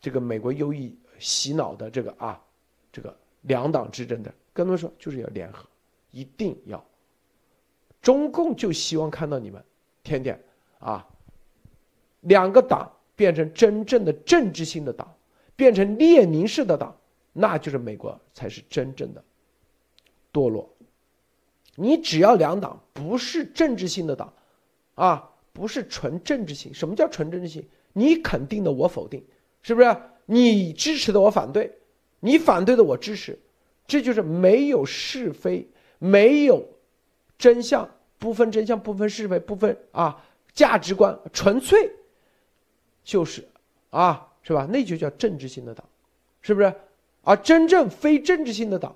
[0.00, 2.42] 这个美国右翼洗脑的这个啊
[2.90, 5.64] 这个两党之争的，跟他们说就是要联合，
[6.10, 6.84] 一定要。
[8.06, 9.60] 中共就希望看到你们
[10.04, 10.40] 天天
[10.78, 11.04] 啊
[12.20, 15.12] 两个党变成真正的政治性的党，
[15.56, 16.96] 变成列宁式的党，
[17.32, 19.24] 那就是美国才是真正的
[20.32, 20.72] 堕落。
[21.74, 24.32] 你只要两党不是政治性的党。
[24.94, 26.72] 啊，不是纯政治性。
[26.72, 27.68] 什么叫纯政治性？
[27.92, 29.22] 你肯定的，我否定，
[29.62, 29.96] 是不是？
[30.26, 31.70] 你支持的，我反对；
[32.20, 33.38] 你反对的，我支持。
[33.86, 36.66] 这就是没有是非，没有
[37.36, 41.92] 真相，不分真相，不分是非，不分啊价值观，纯粹
[43.04, 43.46] 就是
[43.90, 44.66] 啊，是吧？
[44.70, 45.86] 那就叫政治性的党，
[46.40, 46.74] 是不是？
[47.22, 48.94] 而真正非政治性的党，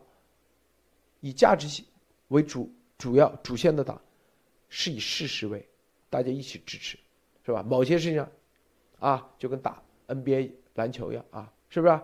[1.21, 1.85] 以价值性
[2.29, 4.01] 为主主要主线的党，
[4.69, 5.67] 是以事实为。
[6.09, 6.99] 大家一起支持，
[7.47, 7.63] 是吧？
[7.63, 8.29] 某些事情上，
[8.99, 12.01] 啊，就跟打 NBA 篮球一样啊，是不是？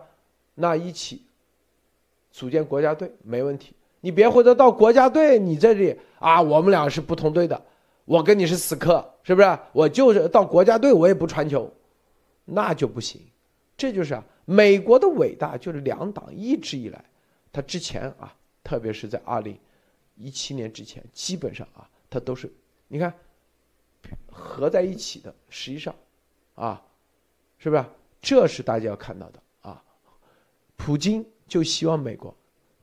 [0.55, 1.23] 那一起
[2.31, 3.73] 组建国家队没问题。
[4.01, 7.61] 你别回头到国家队，你这里啊，我们俩是不同队的，
[8.05, 9.59] 我跟你是死磕，是不是？
[9.71, 11.71] 我就是到国家队，我也不传球，
[12.45, 13.21] 那就不行。
[13.75, 17.03] 这就是啊，美国的伟大就是两党一直以来，
[17.51, 18.33] 他之前啊，
[18.63, 19.57] 特别是在二零
[20.15, 22.51] 一七年之前，基本上啊，他都是
[22.87, 23.13] 你看。
[24.31, 25.93] 合在一起的，实际上，
[26.55, 26.81] 啊，
[27.57, 27.83] 是不是？
[28.21, 29.83] 这是大家要看到的啊。
[30.77, 32.33] 普京就希望美国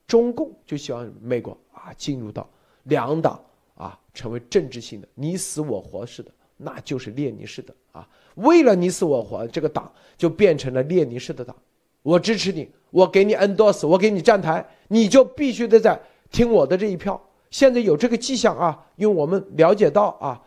[0.07, 2.49] 中共就希望美国啊进入到
[2.85, 3.43] 两党
[3.75, 11.55] 啊成为政治性的你死我活似的，那就是列宁式的啊，为了你死我活，这个党就变成了列宁式的党。
[12.03, 15.99] 我支持你，我给你 endorse，我给你站台，你就必须得在
[16.31, 17.19] 听我的这一票。
[17.51, 20.43] 现在有这个迹象啊，因为我们了解到啊，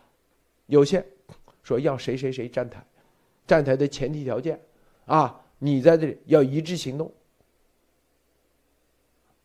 [0.67, 1.03] 有些
[1.63, 2.85] 说要谁谁谁站台，
[3.47, 4.59] 站台的前提条件
[5.05, 7.11] 啊，你在这里要一致行动，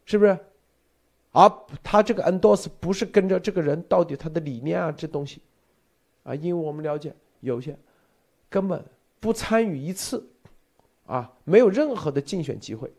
[0.04, 0.38] 是不是？
[1.32, 1.50] 而
[1.82, 5.40] 他这个 endorse 不是跟着这个人到底他的理念啊这东西，
[6.22, 7.76] 啊，因为我们了解有些
[8.50, 8.84] 根本
[9.20, 10.28] 不参与一次。
[11.04, 12.90] 啊，没有任何的竞选机会，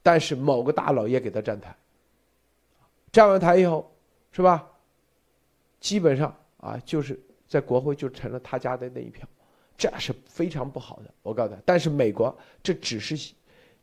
[0.00, 1.76] 但是某个大佬也给他站台，
[3.10, 3.92] 站完台以后，
[4.30, 4.66] 是吧？
[5.80, 9.28] 基本上啊，就是在国会就成了他家的那一票，
[9.76, 11.12] 这是非常不好的。
[11.20, 13.34] 我告诉他，但是美国这只是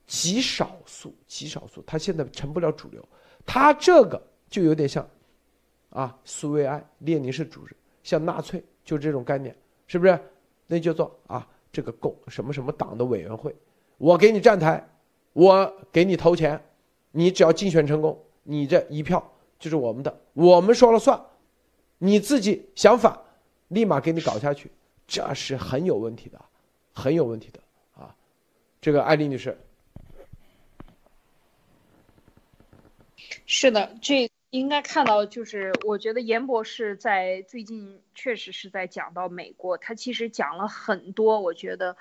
[0.08, 3.04] 极少数，极少数，他现在成不了主流。
[3.46, 5.08] 他这个就有点像
[5.90, 9.56] 啊，苏维埃、列宁式组织，像纳粹，就这种概念，
[9.88, 10.20] 是不是？
[10.68, 13.56] 那叫做啊，这个共什么什么党的委员会。
[13.98, 14.88] 我给你站台，
[15.34, 16.62] 我给你投钱，
[17.12, 19.24] 你只要竞选成功，你这一票
[19.58, 21.20] 就是我们的，我们说了算，
[21.98, 23.18] 你自己想反，
[23.70, 24.72] 立马给你搞下去，
[25.08, 26.42] 这是很有问题的，
[26.94, 27.60] 很有问题的
[27.94, 28.16] 啊！
[28.82, 29.58] 这个艾丽女士，
[33.46, 41.98] 是的，这应该看到，就是我觉得严博士在最近确实是在讲到美国，他其实讲了很多，我觉得。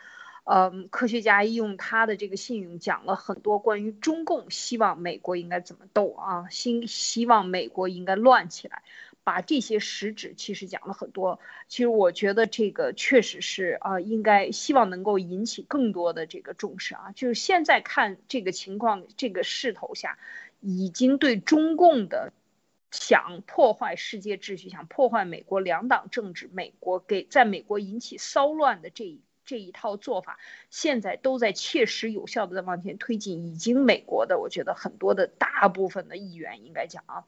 [0.46, 8.82] 嗯，科学家用他的这个信用讲了很多关于中共希望美国应该怎么斗啊，希希望美国应该乱起来，
[9.24, 11.40] 把这些实质其实讲了很多。
[11.68, 17.12] 其实我觉得这个确实是啊，应该希望能够引起更多的这个重视啊。
[17.16, 20.18] 就是现在看这个情况，这个势头下，
[20.64, 22.32] 已经对中共的
[22.90, 29.20] 想破坏世界秩序、想破坏美国两党政治、美国给在美国引起骚乱的这一。
[29.46, 30.38] 这一套做法
[30.70, 37.24] 现在都在切实有效的在往前推进，已经美国的我觉得很多的大部分的议员应该讲啊，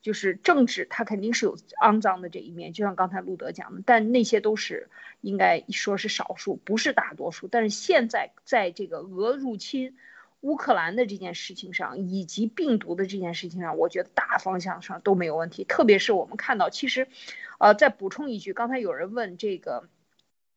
[0.00, 4.88] 就是政治它肯定是有肮脏的这一面，就像刚才路德讲的，但那些都是
[5.20, 7.46] 应该说是少数，不是大多数。
[7.46, 9.96] 但是现在在这个俄入侵
[10.42, 15.64] 乌克兰的这件事情上，以及病毒的这件事情上，我觉得大方向上都没有问题。
[15.64, 17.08] 特别是我们看到，其实，
[17.58, 19.88] 呃，再补充一句，刚才有人问这个。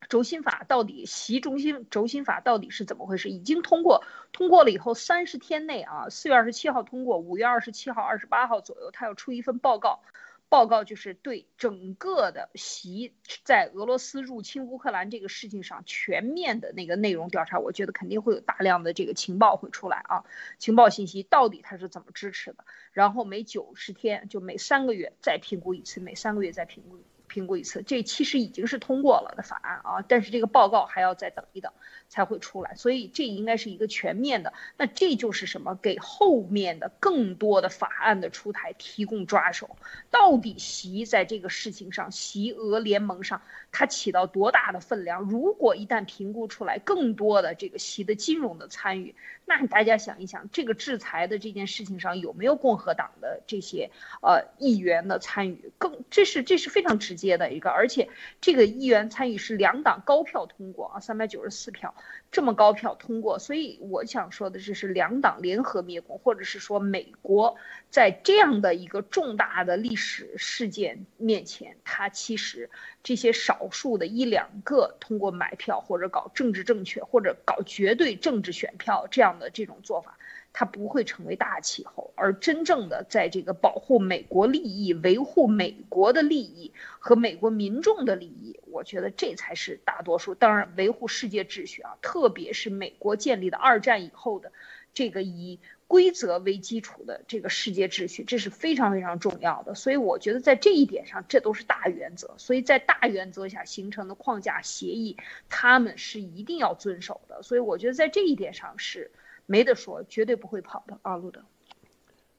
[0.08, 3.28] 轴心法到底习中心轴心法到底是怎么回事？
[3.28, 10.00] 已经通过，通过了以后三十天内啊，四月二十七号通过，五月二十七号、二十八号左右，他要出一份报告，
[10.48, 17.58] 报告就是对整个的习在俄罗斯入侵乌克兰这个事情上全面的那个内容调查。
[17.58, 20.24] 我觉得肯定会有大量的这个情报会出来啊，
[20.58, 22.64] 情报信息到底他是怎么支持的？
[22.92, 26.98] 然后每九十天就每三个月再评估一次，每三个月再评估。
[27.28, 31.72] 评估一次，这其实已经是通过了的法案啊，但是这个报告还要再等一等
[32.08, 34.52] 才会出来，所以这应该是一个全面的。
[34.76, 35.74] 那这就是什么？
[35.82, 39.76] 给后面的更多的法案的出台提供抓手。
[40.10, 45.22] 到底习在这个事情上，习俄联盟上，它起到多大的分量？
[45.22, 49.14] 如果一旦评估出来更多的这个习的金融的参与，
[49.44, 53.90] 那大家想一想，这个制裁的这件事情上有没有共和党的这些
[54.22, 55.72] 呃议员的参与？
[55.78, 58.08] 更这是这是非常直接的一个，而且
[58.40, 61.94] 这个议员参与是两党高票通过啊，三百九十四票
[62.32, 67.56] 这么高票通过，所以我想说的就是两党联合灭共，或者是说美国
[67.90, 72.68] 在这样的一个重大的历史事件面前，它其实
[73.04, 79.36] 这些少数的一两个通过买票或者搞政治正确或者搞绝对政治选票这样。
[79.36, 80.16] 的这种做法，
[80.58, 90.34] 它不会成为大气候，而真正的在这个保护美国利益、维护美国的利益和美国民众的利益，我觉得这才是大多数。
[90.34, 94.50] 当然，维护世界秩序啊，特别是美国建立的二战以后的
[94.94, 99.74] 这个以规则为基础的这个世界秩序，这是非常非常重要的。
[99.74, 102.34] 所以，我觉得在这一点上，这都是大原则。
[102.38, 105.18] 所以在大原则下形成的框架协议，
[105.50, 107.42] 他们是一定要遵守的。
[107.42, 109.10] 所以，我觉得在这一点上是。
[109.46, 111.40] 没得说，绝对不会跑的啊，路德。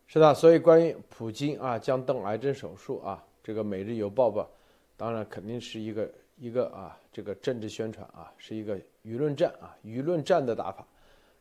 [0.05, 4.47] 是的，所以关于普京啊将动癌症手术啊，这个《每日邮报》吧，
[4.95, 10.87] 当然肯定是一个一个啊这个政治宣传啊，是一个舆论战啊，舆论战的打法，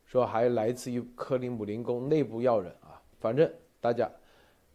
[0.05, 3.49] 说还来自于克里姆林宫内部要人啊，反正
[3.81, 4.11] 大家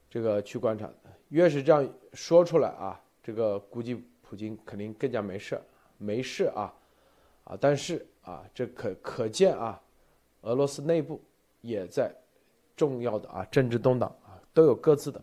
[0.09, 0.89] 这个去观察，
[1.27, 5.61] 越是这样说出来啊，这个估计普京肯定更加没事
[5.97, 6.73] 没事啊
[7.43, 9.81] 啊，但是啊，这可可见啊。
[10.41, 11.21] 俄罗斯内部
[11.61, 12.13] 也在
[12.75, 15.21] 重要的啊政治动荡啊都有各自的，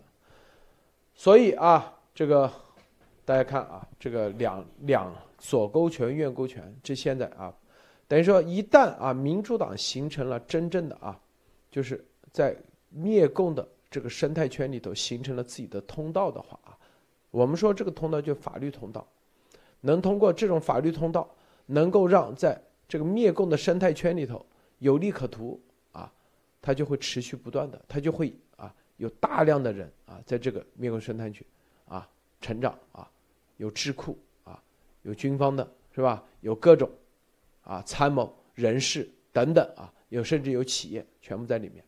[1.14, 2.50] 所以啊这个
[3.24, 7.52] 大家看啊这个两两左勾拳右勾拳，这现在啊
[8.06, 11.20] 等于说一旦啊民主党形成了真正的啊
[11.70, 12.56] 就是在
[12.90, 16.78] 灭共的这个生态圈里头形成了自己的通道的话啊，
[17.30, 19.06] 我们说这个通道就法律通道，
[19.80, 21.28] 能通过这种法律通道，
[21.66, 24.44] 能够让在这个灭共的生态圈里头
[24.78, 25.60] 有利可图
[25.92, 26.12] 啊，
[26.60, 31.46] 它就会持续不断的，它就会啊有大量的人啊在这个灭共生态圈
[31.86, 32.08] 啊
[32.40, 33.10] 成长啊，
[33.56, 34.62] 有智库啊，
[35.02, 36.24] 有军方的是吧？
[36.40, 36.90] 有各种
[37.62, 41.84] 啊参谋人士等等啊，有甚至有企业全部在里面，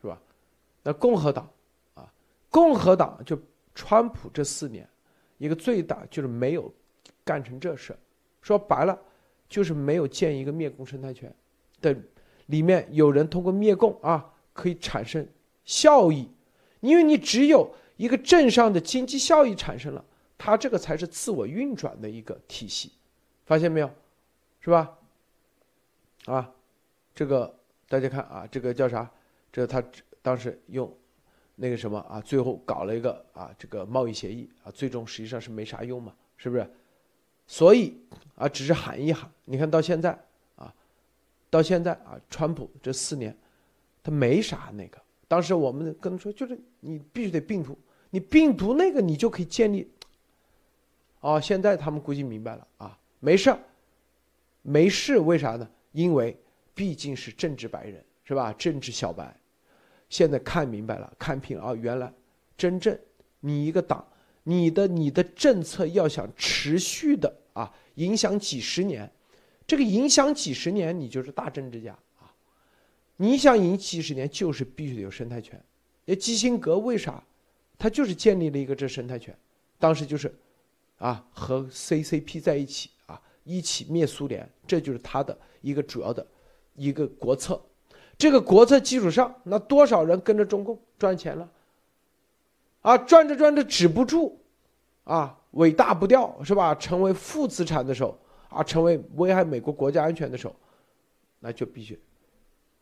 [0.00, 0.20] 是吧？
[0.82, 1.50] 那共和党
[1.94, 2.12] 啊，
[2.50, 3.38] 共和党就
[3.74, 4.88] 川普这四年
[5.38, 6.72] 一个最大就是没有
[7.24, 7.96] 干成这事
[8.40, 8.98] 说白了。
[9.46, 11.32] 就是没有建一个灭共生态圈
[11.92, 12.02] 的，
[12.46, 15.26] 里面有人通过灭共啊可以产生
[15.64, 16.28] 效益，
[16.80, 20.04] 因为你只有一个镇上的经济效益产生了，
[20.38, 22.92] 它这个才是自我运转的一个体系，
[23.44, 23.90] 发现没有，
[24.60, 24.96] 是吧？
[26.24, 26.50] 啊，
[27.14, 27.54] 这个
[27.88, 29.10] 大家看啊，这个叫啥？
[29.52, 29.82] 这他
[30.22, 30.92] 当时用
[31.54, 36.68] 那个什么啊，最后搞了一个啊这个贸易协议啊，最终实际上是没啥用嘛，是不是？
[37.46, 37.96] 所以
[38.34, 39.30] 啊，只是喊一喊。
[39.44, 40.18] 你看到现在，
[41.54, 43.32] 到现在啊，川普这四年，
[44.02, 45.00] 他没啥那个。
[45.28, 47.78] 当时我们跟他说，就是你必须得病毒，
[48.10, 49.88] 你病毒那个你就可以建立。
[51.20, 53.56] 哦，现在他们估计明白了啊，没事
[54.62, 55.70] 没事，为啥呢？
[55.92, 56.36] 因为
[56.74, 58.52] 毕竟是政治白人，是吧？
[58.54, 59.32] 政治小白，
[60.08, 62.12] 现在看明白了，看平啊，原来
[62.58, 62.98] 真正
[63.38, 64.04] 你一个党。
[64.42, 69.08] 你的你的政策要想持续的啊影响几十年，
[69.66, 72.32] 这个影响几十年你就是大政治家啊！
[73.16, 75.58] 你想赢几十年，就是必须得有生态圈。
[76.04, 77.22] 那基辛格为啥？
[77.78, 79.36] 他就是建立了一个这生态圈，
[79.78, 80.32] 当时就是，
[80.98, 86.24] 啊和 CCP 在一起啊一起灭苏联，这就是他的一个主要的
[86.76, 87.60] 一个国策。
[88.16, 91.50] 这个国策基础上，那多少人跟着中共赚钱了？
[92.82, 94.38] 啊，转着转着止不住，
[95.02, 96.74] 啊，尾大不掉是吧？
[96.74, 98.16] 成为负资产的时候，
[98.54, 100.54] 啊，成为危害美国国家安全的时候，
[101.40, 101.98] 那就必须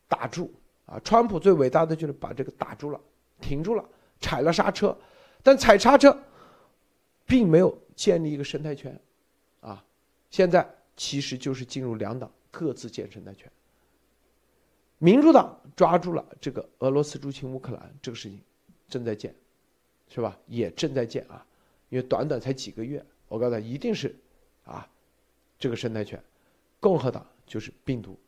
[0.06, 0.52] 打住
[0.86, 1.00] 啊！
[1.00, 3.00] 川普最伟大的就是把这个打住了，
[3.40, 3.84] 停住了，
[4.20, 4.96] 踩了刹车，
[5.42, 6.16] 但踩刹车，
[7.26, 9.00] 并没有建立一个生态圈，
[9.60, 9.84] 啊，
[10.30, 13.50] 现在其实就是进入两党各自建生态圈。
[14.98, 18.40] 民主党抓住了这个俄罗斯入侵乌克兰这个事情，
[18.88, 19.34] 正在建。
[20.14, 20.38] 是吧？
[20.46, 21.42] 也正在建啊，
[21.88, 24.14] 因为短短才几个月，我告诉他一定是，
[24.62, 24.86] 啊，
[25.62, 26.20] 这个生态圈，
[26.80, 28.18] 共和党就是病毒，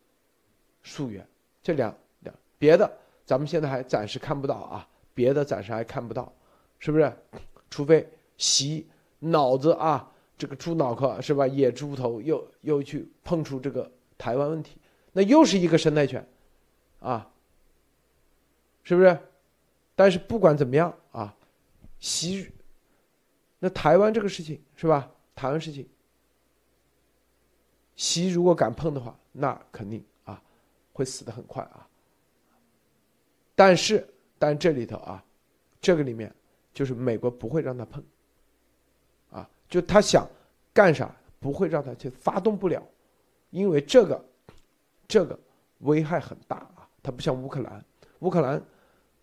[0.84, 1.26] 溯源，
[1.60, 2.88] 这两两别的
[3.24, 6.32] 咱们现在还暂时看不到啊，别的暂时还看不到，
[6.78, 7.12] 是不是？
[7.68, 8.86] 除非洗
[9.18, 11.44] 脑子啊，这个猪脑壳是吧？
[11.44, 14.78] 野猪头又又去碰出这个台湾问题，
[15.12, 16.24] 那又是一个生态圈，
[17.00, 17.28] 啊，
[18.84, 19.18] 是不是？
[19.96, 21.36] 但是不管怎么样啊。
[21.98, 22.52] 西，
[23.58, 25.10] 那台湾这个事情是吧？
[25.34, 25.88] 台湾事情，
[27.96, 30.40] 西如果敢碰的话，那肯定啊，
[30.92, 31.86] 会死的很快啊。
[33.54, 34.06] 但是，
[34.38, 35.22] 但这里头啊，
[35.80, 36.32] 这个里面
[36.72, 38.02] 就是美国不会让他碰，
[39.30, 40.28] 啊，就他想
[40.72, 42.82] 干啥不会让他去发动不了，
[43.50, 44.24] 因为这个，
[45.06, 45.38] 这个
[45.80, 46.88] 危害很大啊。
[47.02, 47.84] 他不像乌克兰，
[48.20, 48.62] 乌克兰，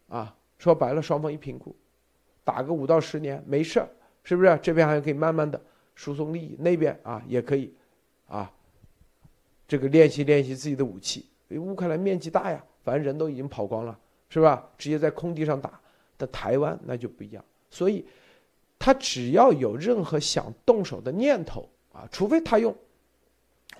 [0.08, 1.76] 啊，说白了，双方一评估。
[2.44, 3.90] 打个五到十年没事儿，
[4.24, 4.60] 是不是？
[4.62, 5.60] 这边还可以慢慢的
[5.96, 7.74] 输送利益，那边啊也可以，
[8.28, 8.52] 啊，
[9.72, 11.26] 这个练习练习自己的武器。
[11.48, 13.98] 因为乌克兰面积大呀，反正人都已经跑光了，
[14.28, 14.70] 是吧？
[14.78, 15.80] 直接在空地上打。
[16.18, 18.06] 但台湾那就不一样，所以
[18.78, 22.76] 他只要有任何想动手的念头啊，除非他用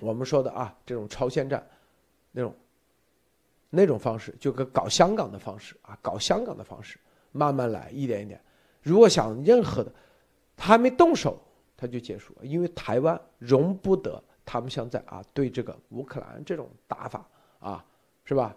[0.00, 1.62] 我们说的啊这种超限战
[2.30, 2.54] 那种
[3.68, 6.98] 那种方式，就跟搞香港的方式啊，搞香港的方式，
[7.32, 8.40] 慢慢来，一点一点。
[8.80, 9.92] 如果想任何的，
[10.56, 11.38] 他还没动手，
[11.76, 17.28] 他就结束，因为台湾容不得他们现在啊对这个乌克兰这种打法
[17.60, 17.84] 啊，
[18.24, 18.56] 是吧？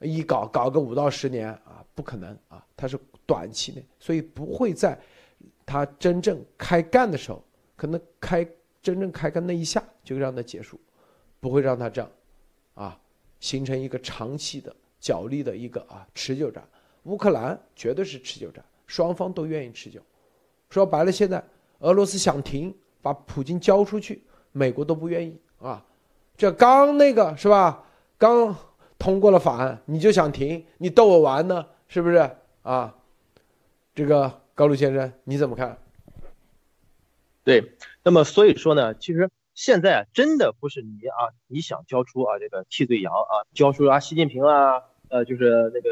[0.00, 4.98] 一搞搞个五到十年啊，不可能啊，它是短期内，所以不会在
[5.64, 7.42] 他真正开干的时候，
[7.76, 8.46] 可能开
[8.82, 10.78] 真正开干那一下就让他结束，
[11.40, 12.10] 不会让他这样
[12.74, 13.00] 啊
[13.40, 16.66] 形成一个长期的角力的一个啊持久战。
[17.04, 18.64] 乌克兰绝对是持久战。
[18.86, 19.98] 双方都愿意持久，
[20.68, 21.42] 说白了，现在
[21.78, 24.22] 俄罗斯想停，把普京交出去，
[24.54, 25.84] 美国都不愿意啊。
[26.38, 27.84] 这刚那个是吧？
[28.16, 28.56] 刚
[28.98, 32.30] 通过了法案，你就想停，你逗我玩呢，是不是
[32.62, 32.94] 啊？
[33.94, 35.78] 这个高露先生你怎么看？
[37.44, 45.90] 对，那么所以说呢，其实现在，真的不是你啊，你想交出啊这个替罪羊啊，交出啊习近平啊，呃，就是那个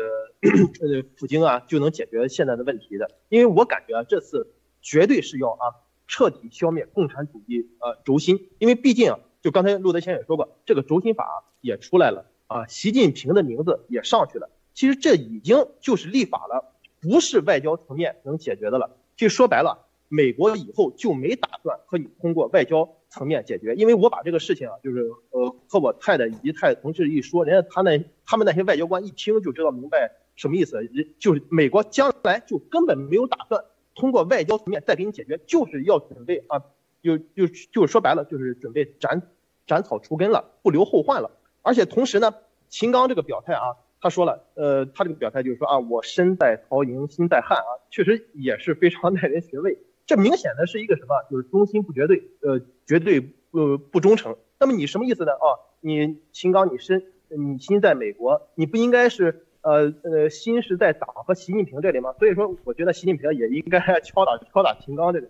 [0.80, 3.10] 呃普京啊，就能解决现在的问题的。
[3.28, 5.81] 因为我感觉啊，这次绝对是要啊
[6.12, 11.24] 彻底消灭共产主义呃轴心，因为毕竟啊，就刚才陆德先也说过，这个轴心法
[11.62, 14.50] 也出来了啊，习近平的名字也上去了。
[14.74, 18.90] 其实这已经就是立法了，不是外交层面能解决的了。
[19.16, 19.88] 就说白了。
[20.14, 33.64] 美国以后就没打算和你通过外交层面解决，因为我把这个事情啊，就是呃和我太太以及太太同事一说，人家他那他们那些外交官一听就知道明白什么意思，人就是美国将来就根本没有打算
[33.94, 36.62] 通过外交层面再给你解决，就是要准备啊，
[37.02, 39.22] 就就就是说白了就是准备斩
[39.66, 41.30] 斩草除根了，不留后患了。
[41.62, 42.34] 而且同时呢，
[42.68, 49.78] 秦刚这个表态啊，他说了，呃，他这个表态就是说啊，我身在曹营心在汉啊，确实也是非常 耐人寻味。
[50.04, 51.14] 这明显的是一个什么？
[51.30, 54.36] 就是忠心不绝对，呃，绝对不不忠诚。
[54.58, 55.32] 那么你什么意思呢？
[55.32, 55.46] 啊，
[55.80, 62.12] 你秦刚，你身你心在美国，你不应该是呃呃心是在党和习近平这里吗？
[62.18, 65.28] 所以说，我觉得习近平也应该 敲打敲打秦刚这里。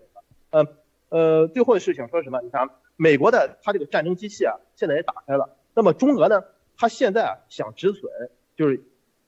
[0.49, 0.67] 呃
[1.09, 2.41] 呃，最后的事情说什么？
[2.41, 5.57] 你看，美国的他这个战争机器啊，现在也打开了。
[5.73, 6.43] 那么中俄呢，
[6.75, 8.11] 他现在啊想止损，
[8.55, 8.83] 就是。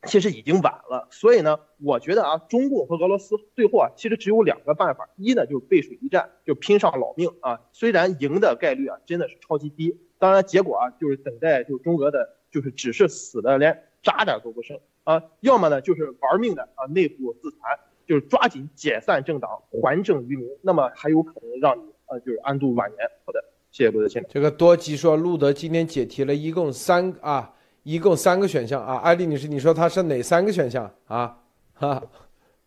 [0.07, 7.61] 其实已经晚了，所以呢，我觉得啊，中共和俄罗斯最后啊，其实只有两个办法，一呢就是背水一战，就拼上老命啊。
[7.71, 15.23] 虽然赢的概率啊真的是超级低，当然结果啊就是等待就中俄的，就是只是死的连渣渣都不剩啊。
[15.39, 23.09] 要么呢就是玩命的啊，内部自残，就是抓紧解散政党，还政于民，那么还有可能让你啊就是安度晚年。
[23.25, 23.41] 好的，
[23.71, 24.29] 谢谢陆德先生。
[24.33, 27.53] 这个多吉说，路德今天解题了一共三啊。
[27.87, 31.37] 一共三个选项啊，艾丽女士，你说它是哪三个选项啊？
[31.75, 32.01] 哈，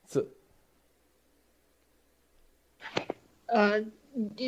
[0.06, 0.24] 这，
[3.46, 3.84] 呃，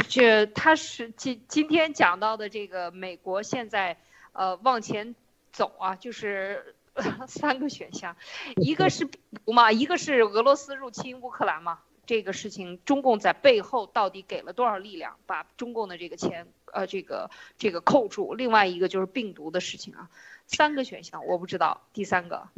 [0.08, 3.96] 这他是今今天讲到的这个美国现在
[4.32, 5.16] 呃往前
[5.50, 6.76] 走啊，就是
[7.26, 8.16] 三个选项，
[8.56, 9.08] 一个是
[9.46, 18.34] 嘛，一个是俄罗斯入侵乌克兰嘛，这个事情中共在背后到底给了多少力量，把中共的这个钱呃这个这个扣住？
[18.34, 20.10] 另外一个就是病毒的事情啊。
[20.46, 22.48] 三个选项我不知道，第三个，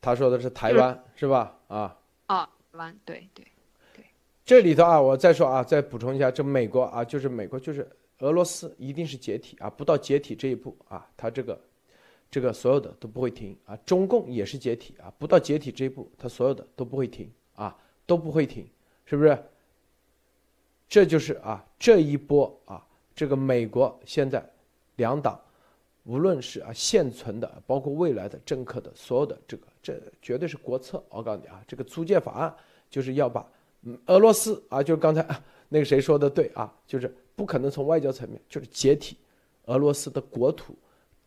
[0.00, 1.56] 他说的是台湾是吧？
[1.66, 1.96] 啊
[2.26, 3.44] 啊，台湾对对
[3.92, 4.04] 对，
[4.44, 7.90] 这里头啊，我再说啊，再补充一下，这美国啊，就是美国就是
[8.20, 11.60] 俄罗斯一定是解体啊，不到解体这一步啊，他这个
[12.30, 17.76] 这个所有的都不会停啊，中共也是解体啊，不到解体这一步，他所有的都不会停啊，
[18.06, 18.66] 都不会停，
[19.04, 19.38] 是不是？
[20.88, 24.48] 这就是啊，这一波啊，这个美国现在
[24.96, 25.40] 两党。
[26.04, 31.00] 无论是啊现存的，包括未来的政客的所有的这个，这绝对是国策。
[31.10, 32.52] 我告诉你啊，这个租借法案
[32.88, 33.46] 就是要把
[34.06, 35.24] 俄罗斯啊，就是刚才
[35.68, 39.18] 那个谁说的对啊，就是不可能从外交层面就是解体
[39.66, 40.74] 俄罗斯的国土，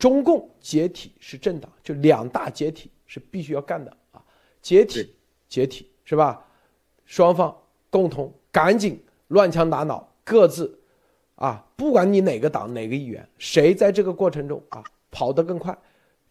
[0.03, 4.21] 中共解体是政党，就两大解体是必须要干的啊，
[4.61, 5.15] 解体
[5.47, 6.45] 解体是吧？
[7.05, 7.57] 双方
[7.89, 10.77] 共同赶紧乱枪打脑，各自。
[11.35, 15.73] 啊，不管你哪个党哪个议员，谁在这个过程中啊跑得更快，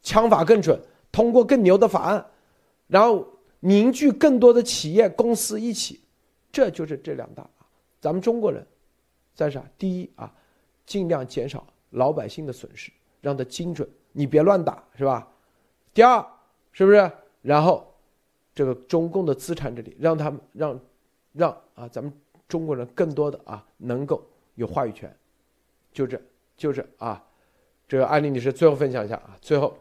[0.02, 0.78] 枪法更准，
[1.10, 2.26] 通过更牛的法案，
[2.88, 3.26] 然后
[3.60, 6.02] 凝聚更多的企业公司一起，
[6.52, 7.64] 这就是这两大啊。
[8.02, 8.66] 咱们中国人，
[9.34, 9.64] 在啥？
[9.78, 10.30] 第一啊，
[10.84, 12.92] 尽量减少老百姓的损失，
[13.22, 15.26] 让它精准，你别乱打，是吧？
[15.94, 16.22] 第二，
[16.72, 17.10] 是不是？
[17.40, 17.94] 然后
[18.54, 20.80] 这个中共的资产这里，让他们让
[21.32, 22.12] 让啊，咱们
[22.46, 24.22] 中国人更多的啊能够。
[24.54, 25.16] 有话语权，
[25.94, 26.20] 就这，
[26.58, 27.24] 就这啊！
[27.88, 29.78] 这个安利女士最后分享一下啊，最后。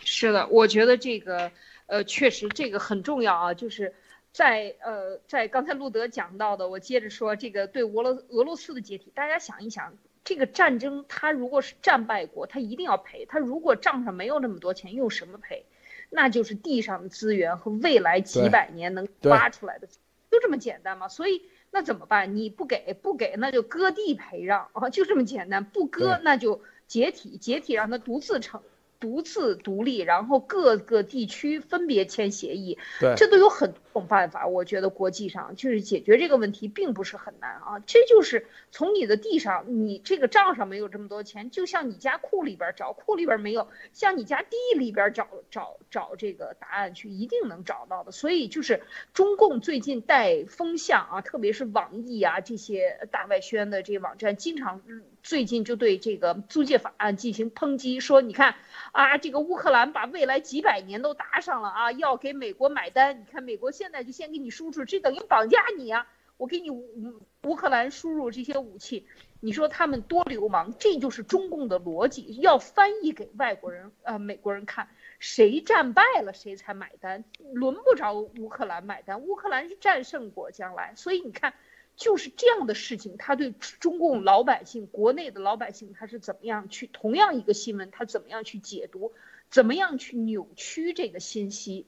[0.00, 1.52] 是的，我觉得这个
[1.86, 3.94] 呃，确实这个很重要啊，就是
[4.32, 15.64] 在呃，在刚才路德讲到的，我接着说这个对俄罗俄罗斯的解体，大家想一想，这个战争他如果是战败国，他一定要赔，他如果账上没有那么多钱，用什么赔？
[16.10, 19.86] 那就是地上的资源和未来几百年能挖出来的，
[20.30, 21.08] 就这么简单吗？
[21.08, 21.42] 所以。
[21.76, 22.36] 那怎么办？
[22.36, 25.64] 你不给不给，那就割地赔让啊，就这么简单。
[25.64, 28.62] 不割那就解体，解体让他独自成。
[29.00, 34.46] 独自独立，然后各个地区分别签协议，对，这都有很多种办法。
[34.46, 37.78] 我觉得国际上就是解决这个问题并不是很难啊。
[37.86, 48.12] 这就是从你的地上，你这个账上没有这么多钱，就像你家库里边找，库里边没有，像你家地里边找找找这个答案去，一定能找到的。
[48.12, 48.82] 所以就是
[49.14, 54.82] 中共最近带风向啊，特别是网易啊这些大外宣的这些网站，经常
[55.22, 58.56] 最近就对这个租借法案进行抨击，说你看
[58.92, 63.20] 啊，这个乌克兰把未来几百年都搭上了啊，要给美国买单。
[63.20, 66.06] 你看美国现现在就先给你输出，这等于绑架你啊！
[66.38, 69.06] 我给你乌乌克兰输入这些武器，
[69.40, 70.72] 你说他们多流氓？
[70.78, 74.88] 这就是中共的逻辑，要翻译给外国人呃美国人看，
[75.18, 81.52] 谁战败了谁才买单，轮不着乌克兰买单，乌克兰是战胜国将来，所以你看。
[81.96, 89.12] 就是这样的事情，他对中共老百姓、国内的老百姓，他是怎么样去同样一个新闻，他怎么样去解读，
[89.48, 91.86] 怎么样去扭曲这个信息，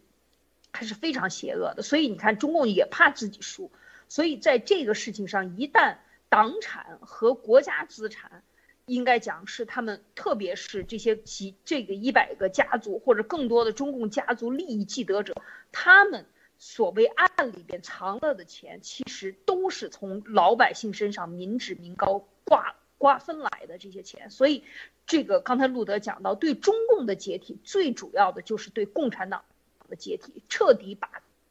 [0.76, 1.82] 还是非常邪恶的。
[1.82, 3.70] 所以你看，中共也怕自己输，
[4.08, 5.96] 所以在这个事情上，一旦
[6.28, 8.42] 党产和国家资产，
[8.84, 15.34] 应该讲是他们，特别是这些几这个一百个家族或者更多的中共家族利益既得者，
[15.72, 16.26] 他们。
[16.58, 24.30] 所谓案里边藏了的钱，其实都是从老百姓身上民脂民膏瓜瓜分来的这些钱。
[24.30, 24.64] 所以，
[25.06, 29.44] 这个刚才路德讲到，对中共的解体，最主要的就是对共产党
[29.86, 31.08] 的解体，彻底把。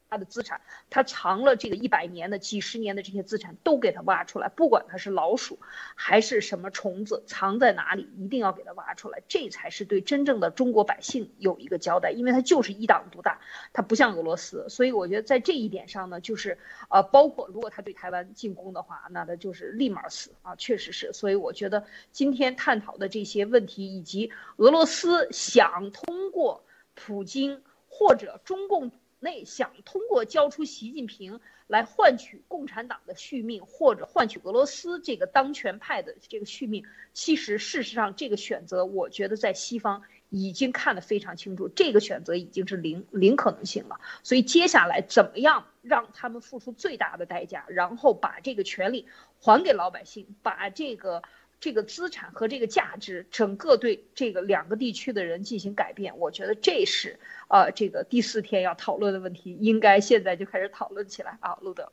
[0.08, 5.58] 他的资产，他藏了这个一百年的、几十年的这些资产都给他挖出来，不管他是老鼠
[5.96, 12.12] 还是什么虫子，藏在哪里，一定要给他挖出来，这才是对真正的中国百姓有一个交代。
[12.12, 13.40] 因为他就是一党独大，
[13.72, 16.56] 他不像俄罗斯，所以我觉得在这一点上呢，就是
[16.88, 21.12] 呃，包括如果他对台湾进攻的话，那他就是立马死啊，确实是。
[21.12, 26.64] 所以我觉得今天探讨的这些问题，以及俄罗斯想通过
[26.94, 27.60] 普京
[27.96, 28.92] 或者中共。
[29.18, 43.98] 内想通过交出习近平来换取共产党的续命，或者换取俄罗斯这个当权派的这个续命，其实事实上这个选择，我觉得在西方已经看得非常清楚，这个选择已经是零零可能性了。
[44.22, 49.06] 所以接下来怎么样让他们付出最大的代价，然后把这个权利
[49.40, 51.22] 还给老百姓，把这个。
[51.58, 57.18] 这个资产和这个价值，整个对这个两个地区的人进行改变，我觉得这是
[57.48, 61.90] 呃这个第四天要讨论的问题，应该现在就开始讨论起来啊，路德。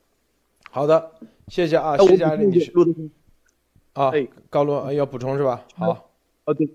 [0.70, 1.12] 好的，
[1.48, 2.72] 谢谢啊，谢谢安利女士。
[2.72, 2.92] 路德，
[3.94, 4.12] 啊，
[4.50, 5.66] 高路要补充是吧？
[5.76, 6.12] 好，
[6.44, 6.68] 啊对，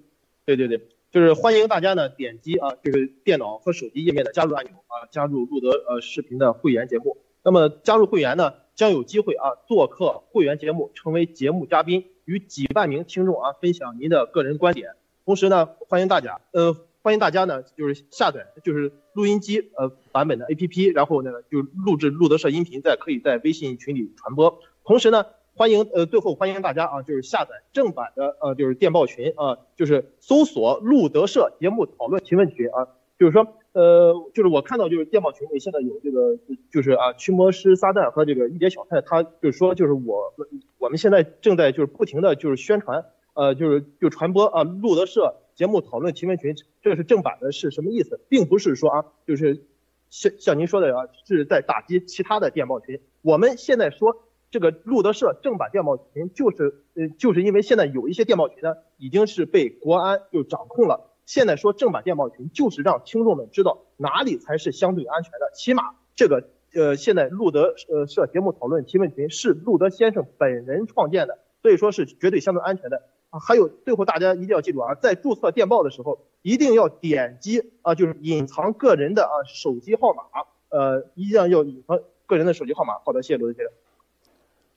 [0.45, 7.19] 对对对，就是欢迎大家呢点击啊这个电脑和手机页面的加入按钮啊，加入路德呃视频的会员节目。
[7.43, 12.07] 那么加入会员呢，将有机会啊做客会员节目，成为节目嘉宾。
[12.29, 14.91] 与几万名听众啊分享您的个人观点，
[15.25, 24.61] 同时呢，欢迎大家，呃，欢迎大家呢，就是下载就是录音机呃版本的 APP，然后呢就录制路德社音频，再可以在微信群里传播。
[24.85, 25.25] 同时呢，
[25.55, 32.89] 欢迎呃最后欢迎大家啊，就是下载正版的呃就是电报群啊，就是搜索路德社节目讨论提问群啊，
[33.19, 33.55] 就是说。
[33.73, 36.39] 呃，就是我看到就是电报群里现在有这个，
[36.73, 40.35] 就是啊，驱魔师撒旦和这个一碟小菜，他就是说，就是我
[40.79, 43.05] 我们现在正在就是不停的就是宣传，
[43.35, 48.21] 呃，就是就传播啊，路德社节目讨论提问群，这个是正版的，是什么意思？
[48.29, 49.67] 并不是说啊，就是
[50.09, 53.01] 像像您说的啊，是在打击其他的电报群。
[53.23, 54.17] 我们现在说
[54.51, 61.08] 这个路德社正版电报群，就是呃，就是因为现在有一些电报群呢，已经是被国安就掌控了。
[61.29, 65.51] 现在说正版电报群，就是让听众们知道哪里才是相对安全的。
[65.55, 73.41] 起码这个呃，现在路德呃社节目讨论提问群是路德先生本人创建的，所以说是绝对相对安全的啊。
[73.41, 80.23] 还有最后大家一定要记住啊，在注册电报的时候一定要点击啊，就是隐藏个人的啊手机号码，
[80.71, 82.95] 呃，一定要隐藏个人的手机号码。
[83.05, 83.73] 好的，谢谢罗先生。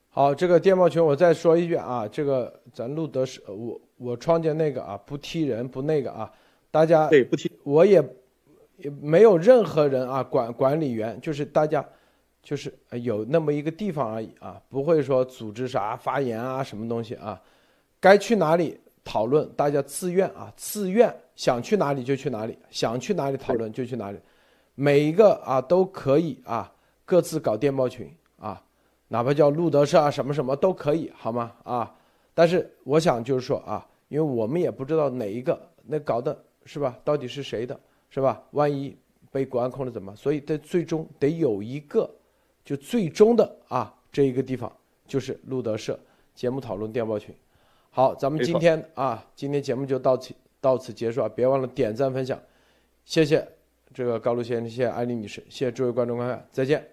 [0.09, 6.29] 好，这个电报群我再说一遍啊，这个咱路德是我我创建那个啊，不踢人不那个啊。
[6.71, 8.01] 大家对不提，我也
[8.77, 11.85] 也没有任何人啊管管理员，就是大家
[12.41, 12.73] 就是
[13.03, 17.39] 有那么一个地方而已啊，不会说组织啥发言啊什么东西啊，
[17.99, 24.17] 该去哪里讨论，大家自愿啊自愿想去哪里就去哪里，想去哪里讨论就去哪里，
[24.73, 26.73] 每一个啊都可以啊
[27.03, 28.63] 各自搞电报群啊，
[29.09, 31.93] 哪怕叫路德社啊什么什么都可以好吗啊？
[32.33, 36.41] 但是我想就是说啊，因为我们也不知道哪一个那搞的。
[36.65, 36.97] 是吧？
[37.03, 37.79] 到底是谁的？
[38.09, 38.43] 是吧？
[38.51, 38.97] 万一
[39.31, 40.15] 被国安控了怎么？
[40.15, 42.09] 所以在最终得有一个，
[42.63, 44.71] 就最终的啊，这一个地方
[45.07, 45.99] 就是路德社
[46.35, 47.33] 节目讨论电报群。
[47.89, 51.29] 好，咱们今天啊，今天节目就到此到此结束啊！
[51.33, 52.39] 别忘了点赞分享，
[53.05, 53.47] 谢谢
[53.93, 56.90] 这个高露先生，谢谢艾丽女士，谢谢诸位观众观看，再见。